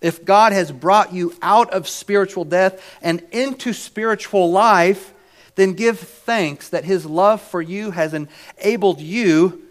If 0.00 0.24
God 0.24 0.52
has 0.52 0.70
brought 0.70 1.12
you 1.12 1.34
out 1.42 1.70
of 1.72 1.88
spiritual 1.88 2.44
death 2.44 2.80
and 3.02 3.22
into 3.32 3.72
spiritual 3.72 4.50
life, 4.52 5.12
then 5.58 5.72
give 5.72 5.98
thanks 5.98 6.68
that 6.68 6.84
His 6.84 7.04
love 7.04 7.42
for 7.42 7.60
you 7.60 7.90
has 7.90 8.14
enabled 8.14 9.00
you 9.00 9.62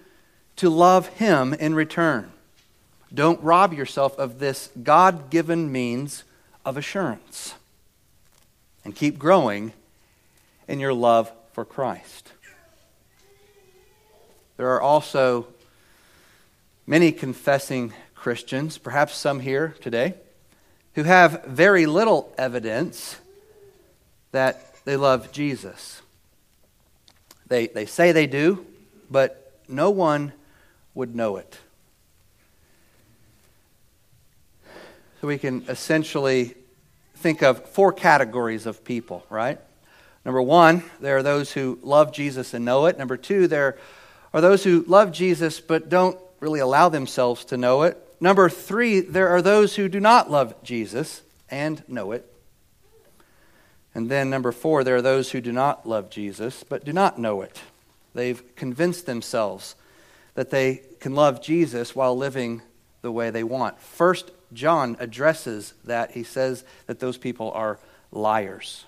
to 0.57 0.69
love 0.69 1.07
Him 1.07 1.53
in 1.53 1.73
return. 1.73 2.29
Don't 3.13 3.41
rob 3.41 3.73
yourself 3.73 4.19
of 4.19 4.39
this 4.39 4.69
God 4.83 5.29
given 5.29 5.71
means 5.71 6.25
of 6.65 6.75
assurance. 6.75 7.53
And 8.83 8.93
keep 8.93 9.17
growing 9.17 9.71
in 10.67 10.81
your 10.81 10.93
love 10.93 11.31
for 11.53 11.63
Christ. 11.63 12.33
There 14.57 14.67
are 14.67 14.81
also 14.81 15.47
many 16.85 17.13
confessing 17.13 17.93
Christians, 18.13 18.77
perhaps 18.77 19.15
some 19.15 19.39
here 19.39 19.73
today, 19.79 20.15
who 20.95 21.03
have 21.03 21.45
very 21.45 21.85
little 21.85 22.33
evidence 22.37 23.15
that 24.33 24.73
they 24.87 24.95
love 24.95 25.33
Jesus. 25.33 26.01
They, 27.45 27.67
they 27.67 27.85
say 27.85 28.13
they 28.13 28.25
do, 28.25 28.65
but 29.11 29.59
no 29.67 29.89
one 29.89 30.31
would 30.95 31.13
know 31.13 31.35
it. 31.35 31.59
So 35.19 35.27
we 35.27 35.37
can 35.39 35.65
essentially 35.67 36.55
think 37.17 37.43
of 37.43 37.67
four 37.67 37.91
categories 37.91 38.65
of 38.65 38.85
people, 38.85 39.25
right? 39.29 39.59
Number 40.23 40.41
one, 40.41 40.83
there 41.01 41.17
are 41.17 41.23
those 41.23 41.51
who 41.51 41.79
love 41.83 42.13
Jesus 42.13 42.53
and 42.53 42.63
know 42.63 42.85
it. 42.85 42.97
Number 42.97 43.17
two, 43.17 43.49
there 43.49 43.77
are 44.33 44.39
those 44.39 44.63
who 44.63 44.85
love 44.87 45.11
Jesus 45.11 45.59
but 45.59 45.89
don't 45.89 46.17
really 46.39 46.61
allow 46.61 46.87
themselves 46.87 47.43
to 47.43 47.57
know 47.57 47.83
it. 47.83 48.01
Number 48.21 48.47
three, 48.47 49.01
there 49.01 49.27
are 49.27 49.41
those 49.41 49.75
who 49.75 49.89
do 49.89 49.99
not 49.99 50.31
love 50.31 50.63
Jesus 50.63 51.23
and 51.49 51.83
know 51.89 52.13
it. 52.13 52.33
And 53.97 54.11
then 54.11 54.29
number 54.29 54.51
four, 54.51 54.83
there 54.83 54.97
are 54.97 55.01
those 55.01 55.31
who 55.31 55.41
do 55.41 55.51
not 55.51 55.89
love 55.89 56.11
Jesus 56.11 56.63
but 56.63 56.85
do 56.85 56.93
not 56.93 57.17
know 57.17 57.41
it. 57.41 57.59
They've 58.13 58.55
convinced 58.55 59.07
themselves 59.07 59.75
that 60.35 60.51
they 60.51 60.81
can 60.99 61.15
love 61.15 61.41
Jesus 61.41 61.95
while 61.95 62.15
living 62.15 62.61
the 63.01 63.11
way 63.11 63.31
they 63.31 63.43
want. 63.43 63.79
First 63.81 64.29
John 64.53 64.97
addresses 64.99 65.73
that. 65.85 66.11
He 66.11 66.21
says 66.21 66.63
that 66.85 66.99
those 66.99 67.17
people 67.17 67.51
are 67.53 67.79
liars. 68.11 68.85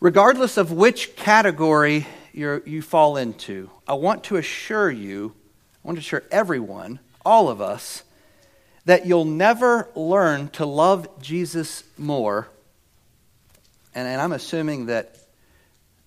Regardless 0.00 0.56
of 0.56 0.72
which 0.72 1.16
category 1.16 2.06
you 2.32 2.80
fall 2.80 3.18
into, 3.18 3.68
I 3.86 3.92
want 3.92 4.24
to 4.24 4.36
assure 4.36 4.90
you, 4.90 5.34
I 5.84 5.88
want 5.88 5.96
to 5.96 6.00
assure 6.00 6.22
everyone, 6.30 7.00
all 7.22 7.50
of 7.50 7.60
us, 7.60 8.02
that 8.84 9.06
you'll 9.06 9.24
never 9.24 9.88
learn 9.94 10.48
to 10.50 10.66
love 10.66 11.08
Jesus 11.20 11.84
more. 11.98 12.48
And, 13.94 14.06
and 14.08 14.20
I'm 14.20 14.32
assuming 14.32 14.86
that 14.86 15.16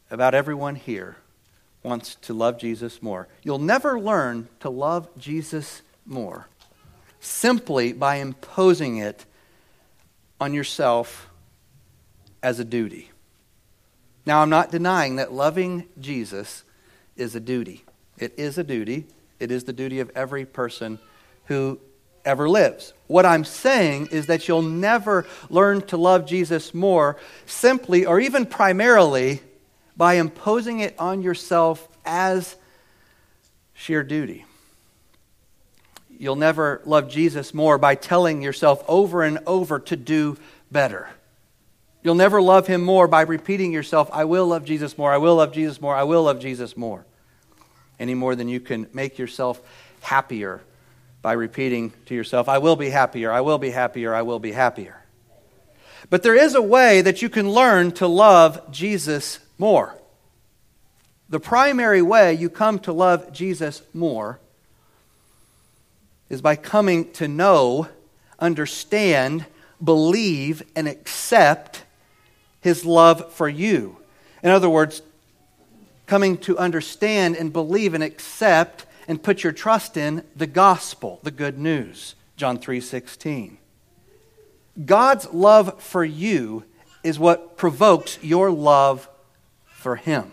about 0.10 0.34
everyone 0.34 0.76
here 0.76 1.18
wants 1.84 2.16
to 2.16 2.34
love 2.34 2.58
Jesus 2.58 3.02
more. 3.02 3.28
You'll 3.44 3.60
never 3.60 4.00
learn 4.00 4.48
to 4.62 4.70
love 4.70 5.10
Jesus 5.18 5.82
more 6.06 6.48
simply 7.20 7.94
by 7.94 8.16
imposing 8.18 8.98
it 8.98 9.26
on 10.42 10.54
yourself 10.54 11.30
as 12.42 12.60
a 12.60 12.66
duty. 12.66 13.10
Now, 14.26 14.42
I'm 14.42 14.50
not 14.50 14.72
denying 14.72 15.16
that 15.16 15.32
loving 15.32 15.86
Jesus 16.00 16.64
is 17.16 17.34
a 17.34 17.40
duty. 17.40 17.86
It 18.18 18.34
is 18.38 18.58
a 18.58 18.64
duty. 18.64 19.06
It 19.40 19.52
is 19.52 19.64
the 19.64 19.74
duty 19.74 20.00
of 20.00 20.12
every 20.16 20.46
person 20.46 21.00
who 21.46 21.80
ever 22.26 22.50
lives. 22.50 22.94
What 23.08 23.26
I'm 23.26 23.44
saying 23.44 24.08
is 24.12 24.28
that 24.28 24.48
you'll 24.48 24.62
never 24.62 25.26
learn 25.50 25.82
to 25.88 25.98
love 25.98 26.26
Jesus 26.26 26.74
more 26.74 27.18
simply 27.46 28.06
or 28.06 28.20
even 28.20 28.46
primarily 28.46 29.42
by 29.96 30.16
imposing 30.16 30.80
it 30.80 30.96
on 30.98 31.22
yourself 31.22 31.88
as 32.06 32.56
sheer 33.74 34.04
duty. 34.04 34.46
You'll 36.10 36.36
never 36.36 36.82
love 36.86 37.10
Jesus 37.10 37.54
more 37.54 37.78
by 37.78 37.96
telling 37.96 38.42
yourself 38.42 38.84
over 38.88 39.24
and 39.24 39.40
over 39.46 39.80
to 39.80 39.96
do 39.96 40.38
better. 40.72 41.10
You'll 42.02 42.16
never 42.16 42.42
love 42.42 42.68
him 42.68 42.82
more 42.82 43.08
by 43.08 43.22
repeating 43.22 43.72
yourself, 43.72 44.10
I 44.12 44.26
will 44.26 44.48
love 44.48 44.66
Jesus 44.66 44.98
more, 44.98 45.12
I 45.12 45.18
will 45.18 45.36
love 45.36 45.54
Jesus 45.54 45.80
more, 45.82 45.96
I 45.96 46.04
will 46.04 46.24
love 46.24 46.40
Jesus 46.40 46.76
more. 46.76 47.06
Any 48.00 48.14
more 48.14 48.36
than 48.36 48.50
you 48.50 48.60
can 48.60 48.88
make 48.94 49.18
yourself 49.18 49.62
happier 50.02 50.62
by 51.24 51.34
repeating 51.34 51.94
to 52.06 52.14
yourself, 52.14 52.48
I 52.48 52.60
will 52.60 52.76
be 52.76 52.92
happier, 52.92 53.32
I 53.32 53.42
will 53.42 53.58
be 53.58 53.72
happier, 53.72 54.14
I 54.14 54.22
will 54.22 54.40
be 54.40 54.52
happier. 54.52 55.02
But 56.10 56.22
there 56.22 56.36
is 56.36 56.54
a 56.54 56.62
way 56.62 57.02
that 57.02 57.22
you 57.22 57.30
can 57.30 57.50
learn 57.50 57.94
to 57.94 58.08
love 58.08 58.72
Jesus 58.72 59.40
more. 59.58 59.98
The 61.30 61.40
primary 61.40 62.02
way 62.02 62.34
you 62.34 62.50
come 62.50 62.78
to 62.80 62.94
love 62.94 63.32
Jesus 63.32 63.82
more 63.94 64.40
is 66.30 66.42
by 66.42 66.58
coming 66.58 67.12
to 67.14 67.28
know, 67.28 67.88
understand, 68.38 69.46
believe, 69.82 70.62
and 70.76 70.90
accept 70.90 71.86
his 72.60 72.86
love 72.86 73.32
for 73.34 73.48
you. 73.48 73.98
In 74.44 74.50
other 74.50 74.70
words, 74.70 75.02
coming 76.06 76.38
to 76.40 76.58
understand 76.58 77.38
and 77.38 77.54
believe 77.54 77.94
and 77.94 78.04
accept 78.04 78.86
and 79.08 79.22
put 79.22 79.44
your 79.44 79.54
trust 79.54 79.98
in 79.98 80.24
the 80.36 80.48
gospel, 80.48 81.20
the 81.24 81.32
good 81.32 81.58
news. 81.58 82.16
John 82.38 82.58
3:16. 82.58 83.58
God's 84.86 85.32
love 85.32 85.82
for 85.82 86.04
you 86.04 86.64
is 87.04 87.20
what 87.20 87.58
provokes 87.58 88.18
your 88.24 88.50
love 88.50 89.10
for 89.66 89.98
him. 89.98 90.32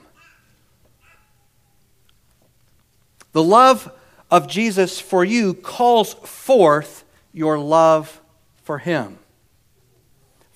The 3.33 3.43
love 3.43 3.93
of 4.31 4.49
Jesus 4.49 5.01
for 5.01 5.25
you 5.25 5.55
calls 5.55 6.15
forth 6.15 7.05
your 7.33 7.59
love 7.59 8.21
for 8.63 8.79
him. 8.79 9.19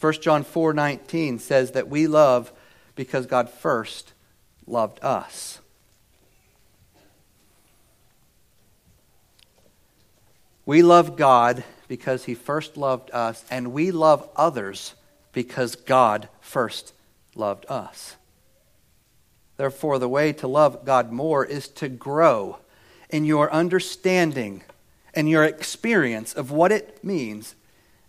1 0.00 0.22
John 0.22 0.44
4:19 0.44 1.38
says 1.38 1.72
that 1.72 1.88
we 1.88 2.06
love 2.06 2.52
because 2.94 3.26
God 3.26 3.50
first 3.50 4.12
loved 4.66 5.02
us. 5.02 5.60
We 10.66 10.82
love 10.82 11.16
God 11.16 11.64
because 11.88 12.24
he 12.24 12.34
first 12.34 12.76
loved 12.76 13.10
us 13.12 13.44
and 13.50 13.72
we 13.72 13.90
love 13.90 14.28
others 14.34 14.94
because 15.32 15.76
God 15.76 16.28
first 16.40 16.92
loved 17.34 17.66
us. 17.68 18.16
Therefore, 19.56 19.98
the 19.98 20.08
way 20.08 20.32
to 20.34 20.48
love 20.48 20.84
God 20.84 21.12
more 21.12 21.44
is 21.44 21.68
to 21.68 21.88
grow 21.88 22.58
in 23.10 23.24
your 23.24 23.52
understanding 23.52 24.64
and 25.12 25.28
your 25.28 25.44
experience 25.44 26.34
of 26.34 26.50
what 26.50 26.72
it 26.72 27.04
means 27.04 27.54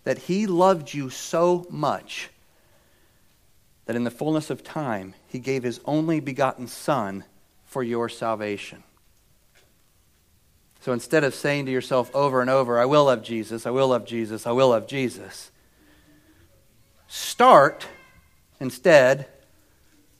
that 0.03 0.19
He 0.19 0.47
loved 0.47 0.93
you 0.93 1.09
so 1.09 1.67
much 1.69 2.29
that 3.85 3.95
in 3.95 4.03
the 4.03 4.11
fullness 4.11 4.49
of 4.49 4.63
time, 4.63 5.13
He 5.27 5.39
gave 5.39 5.63
His 5.63 5.79
only 5.85 6.19
begotten 6.19 6.67
Son 6.67 7.23
for 7.65 7.83
your 7.83 8.09
salvation. 8.09 8.83
So 10.85 10.93
instead 10.93 11.23
of 11.23 11.33
saying 11.33 11.65
to 11.65 11.71
yourself 11.71 12.13
over 12.13 12.41
and 12.41 12.49
over, 12.49 12.79
I 12.79 12.85
will 12.85 13.05
love 13.05 13.23
Jesus, 13.23 13.65
I 13.65 13.71
will 13.71 13.87
love 13.87 14.05
Jesus, 14.05 14.45
I 14.45 14.51
will 14.51 14.69
love 14.69 14.85
Jesus, 14.85 15.49
start 17.07 17.87
instead, 18.59 19.25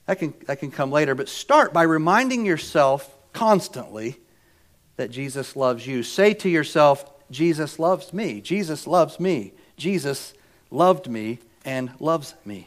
that 0.06 0.18
can, 0.18 0.34
that 0.48 0.58
can 0.58 0.72
come 0.72 0.90
later, 0.90 1.14
but 1.14 1.28
start 1.28 1.72
by 1.72 1.84
reminding 1.84 2.44
yourself 2.44 3.16
constantly 3.32 4.16
that 4.96 5.12
Jesus 5.12 5.54
loves 5.54 5.86
you. 5.86 6.02
Say 6.02 6.34
to 6.34 6.48
yourself, 6.48 7.12
Jesus 7.30 7.78
loves 7.78 8.12
me. 8.12 8.40
Jesus 8.40 8.88
loves 8.88 9.20
me. 9.20 9.52
Jesus 9.76 10.34
loved 10.72 11.08
me 11.08 11.38
and 11.64 11.92
loves 12.00 12.34
me. 12.44 12.66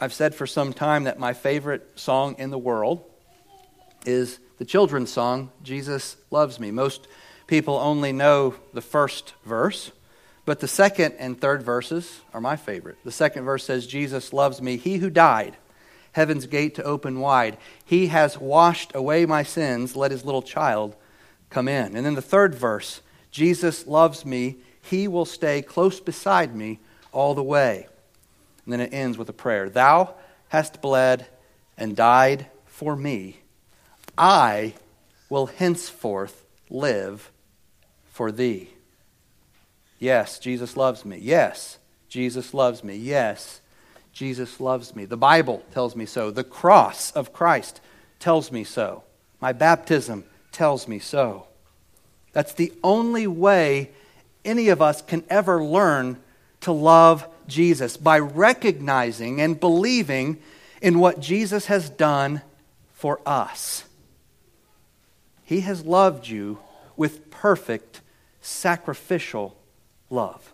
I've 0.00 0.12
said 0.12 0.34
for 0.34 0.44
some 0.48 0.72
time 0.72 1.04
that 1.04 1.20
my 1.20 1.34
favorite 1.34 1.88
song 1.94 2.34
in 2.36 2.50
the 2.50 2.58
world 2.58 3.04
is 4.04 4.40
the 4.58 4.64
children's 4.64 5.12
song, 5.12 5.50
Jesus 5.62 6.16
Loves 6.30 6.60
Me. 6.60 6.70
Most 6.70 7.08
people 7.46 7.76
only 7.76 8.12
know 8.12 8.54
the 8.72 8.82
first 8.82 9.34
verse, 9.44 9.92
but 10.44 10.60
the 10.60 10.68
second 10.68 11.14
and 11.18 11.40
third 11.40 11.62
verses 11.62 12.20
are 12.34 12.40
my 12.40 12.56
favorite. 12.56 12.98
The 13.04 13.12
second 13.12 13.44
verse 13.44 13.64
says, 13.64 13.86
Jesus 13.86 14.32
loves 14.32 14.60
me, 14.60 14.76
he 14.76 14.96
who 14.96 15.10
died 15.10 15.56
heaven's 16.18 16.46
gate 16.46 16.74
to 16.74 16.82
open 16.82 17.20
wide. 17.20 17.56
He 17.84 18.08
has 18.08 18.38
washed 18.38 18.92
away 18.94 19.24
my 19.24 19.44
sins. 19.44 19.94
Let 19.94 20.10
his 20.10 20.24
little 20.24 20.42
child 20.42 20.96
come 21.48 21.68
in. 21.68 21.96
And 21.96 22.04
then 22.04 22.14
the 22.14 22.22
third 22.22 22.54
verse 22.54 23.00
Jesus 23.30 23.86
loves 23.86 24.24
me. 24.24 24.56
He 24.82 25.06
will 25.06 25.24
stay 25.24 25.62
close 25.62 26.00
beside 26.00 26.56
me 26.56 26.80
all 27.12 27.34
the 27.34 27.42
way. 27.42 27.86
And 28.64 28.72
then 28.72 28.80
it 28.80 28.92
ends 28.92 29.16
with 29.16 29.28
a 29.28 29.32
prayer 29.32 29.70
Thou 29.70 30.14
hast 30.48 30.82
bled 30.82 31.26
and 31.76 31.94
died 31.94 32.46
for 32.66 32.96
me. 32.96 33.38
I 34.18 34.74
will 35.30 35.46
henceforth 35.46 36.44
live 36.68 37.30
for 38.10 38.32
thee. 38.32 38.70
Yes, 39.98 40.38
Jesus 40.38 40.76
loves 40.76 41.04
me. 41.04 41.18
Yes, 41.18 41.78
Jesus 42.08 42.54
loves 42.54 42.82
me. 42.82 42.96
Yes, 42.96 43.60
Jesus 44.12 44.60
loves 44.60 44.96
me. 44.96 45.04
The 45.04 45.16
Bible 45.16 45.62
tells 45.72 45.94
me 45.94 46.06
so. 46.06 46.30
The 46.30 46.44
cross 46.44 47.10
of 47.12 47.32
Christ 47.32 47.80
tells 48.18 48.50
me 48.50 48.64
so. 48.64 49.04
My 49.40 49.52
baptism 49.52 50.24
tells 50.52 50.88
me 50.88 50.98
so. 50.98 51.46
That's 52.32 52.54
the 52.54 52.72
only 52.82 53.26
way 53.26 53.90
any 54.44 54.68
of 54.68 54.82
us 54.82 55.02
can 55.02 55.24
ever 55.28 55.62
learn 55.62 56.18
to 56.62 56.72
love 56.72 57.26
Jesus 57.46 57.96
by 57.96 58.18
recognizing 58.18 59.40
and 59.40 59.58
believing 59.58 60.38
in 60.80 60.98
what 60.98 61.20
Jesus 61.20 61.66
has 61.66 61.90
done 61.90 62.42
for 62.94 63.20
us. 63.26 63.84
He 65.48 65.60
has 65.60 65.86
loved 65.86 66.28
you 66.28 66.58
with 66.94 67.30
perfect 67.30 68.02
sacrificial 68.42 69.56
love. 70.10 70.52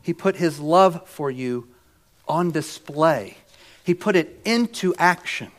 He 0.00 0.14
put 0.14 0.36
his 0.36 0.60
love 0.60 1.08
for 1.08 1.28
you 1.28 1.66
on 2.28 2.52
display, 2.52 3.36
he 3.82 3.94
put 3.94 4.14
it 4.14 4.40
into 4.44 4.94
action. 4.94 5.50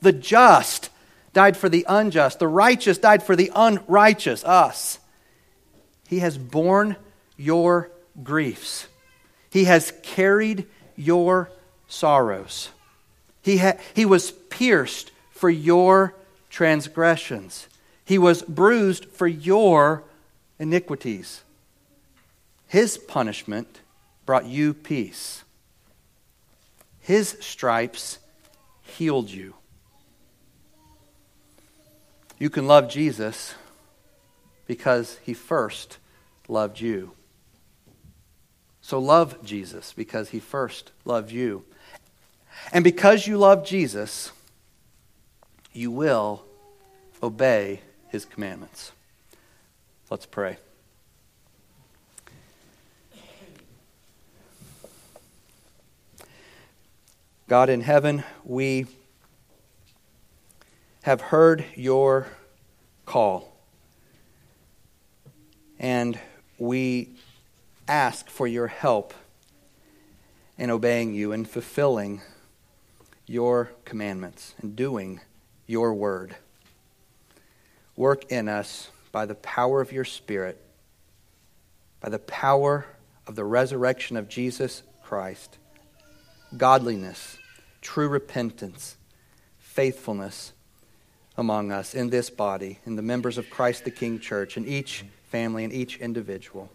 The 0.00 0.12
just 0.12 0.88
died 1.34 1.54
for 1.58 1.68
the 1.68 1.84
unjust, 1.86 2.38
the 2.38 2.48
righteous 2.48 2.96
died 2.96 3.22
for 3.22 3.36
the 3.36 3.52
unrighteous, 3.54 4.42
us. 4.42 4.98
He 6.08 6.20
has 6.20 6.38
borne 6.38 6.96
your 7.36 7.90
griefs, 8.22 8.88
he 9.50 9.64
has 9.64 9.92
carried 10.02 10.66
your 10.96 11.50
sorrows. 11.88 12.70
He, 13.42 13.58
ha- 13.58 13.76
he 13.92 14.06
was 14.06 14.30
pierced 14.30 15.10
for 15.30 15.50
your 15.50 16.14
transgressions. 16.54 17.66
He 18.04 18.16
was 18.16 18.42
bruised 18.42 19.06
for 19.06 19.26
your 19.26 20.04
iniquities. 20.56 21.42
His 22.68 22.96
punishment 22.96 23.80
brought 24.24 24.46
you 24.46 24.72
peace. 24.72 25.42
His 27.00 27.36
stripes 27.40 28.20
healed 28.82 29.30
you. 29.30 29.54
You 32.38 32.50
can 32.50 32.68
love 32.68 32.88
Jesus 32.88 33.56
because 34.68 35.18
he 35.24 35.34
first 35.34 35.98
loved 36.46 36.80
you. 36.80 37.10
So 38.80 39.00
love 39.00 39.44
Jesus 39.44 39.92
because 39.92 40.28
he 40.28 40.38
first 40.38 40.92
loved 41.04 41.32
you. 41.32 41.64
And 42.72 42.84
because 42.84 43.26
you 43.26 43.38
love 43.38 43.66
Jesus, 43.66 44.30
you 45.74 45.90
will 45.90 46.44
obey 47.22 47.80
his 48.08 48.24
commandments. 48.24 48.92
Let's 50.08 50.24
pray. 50.24 50.56
God 57.48 57.68
in 57.68 57.82
heaven, 57.82 58.24
we 58.44 58.86
have 61.02 61.20
heard 61.20 61.64
your 61.74 62.28
call. 63.04 63.52
And 65.78 66.18
we 66.56 67.10
ask 67.86 68.30
for 68.30 68.46
your 68.46 68.68
help 68.68 69.12
in 70.56 70.70
obeying 70.70 71.12
you 71.12 71.32
and 71.32 71.48
fulfilling 71.48 72.22
your 73.26 73.72
commandments 73.84 74.54
and 74.62 74.76
doing 74.76 75.20
your 75.66 75.94
word. 75.94 76.36
Work 77.96 78.30
in 78.30 78.48
us 78.48 78.90
by 79.12 79.26
the 79.26 79.34
power 79.34 79.80
of 79.80 79.92
your 79.92 80.04
Spirit, 80.04 80.60
by 82.00 82.08
the 82.08 82.18
power 82.18 82.86
of 83.26 83.36
the 83.36 83.44
resurrection 83.44 84.16
of 84.16 84.28
Jesus 84.28 84.82
Christ 85.02 85.58
godliness, 86.56 87.36
true 87.80 88.08
repentance, 88.08 88.96
faithfulness 89.58 90.52
among 91.36 91.72
us 91.72 91.94
in 91.94 92.10
this 92.10 92.30
body, 92.30 92.78
in 92.86 92.96
the 92.96 93.02
members 93.02 93.38
of 93.38 93.50
Christ 93.50 93.84
the 93.84 93.90
King 93.90 94.20
Church, 94.20 94.56
in 94.56 94.66
each 94.66 95.04
family, 95.24 95.64
in 95.64 95.72
each 95.72 95.96
individual. 95.96 96.70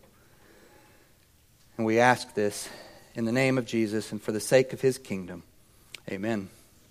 And 1.77 1.85
we 1.85 1.99
ask 1.99 2.33
this 2.33 2.67
in 3.15 3.25
the 3.25 3.31
name 3.31 3.57
of 3.57 3.65
Jesus 3.65 4.11
and 4.11 4.21
for 4.21 4.31
the 4.31 4.39
sake 4.39 4.73
of 4.73 4.81
his 4.81 4.97
kingdom. 4.97 5.43
Amen. 6.09 6.49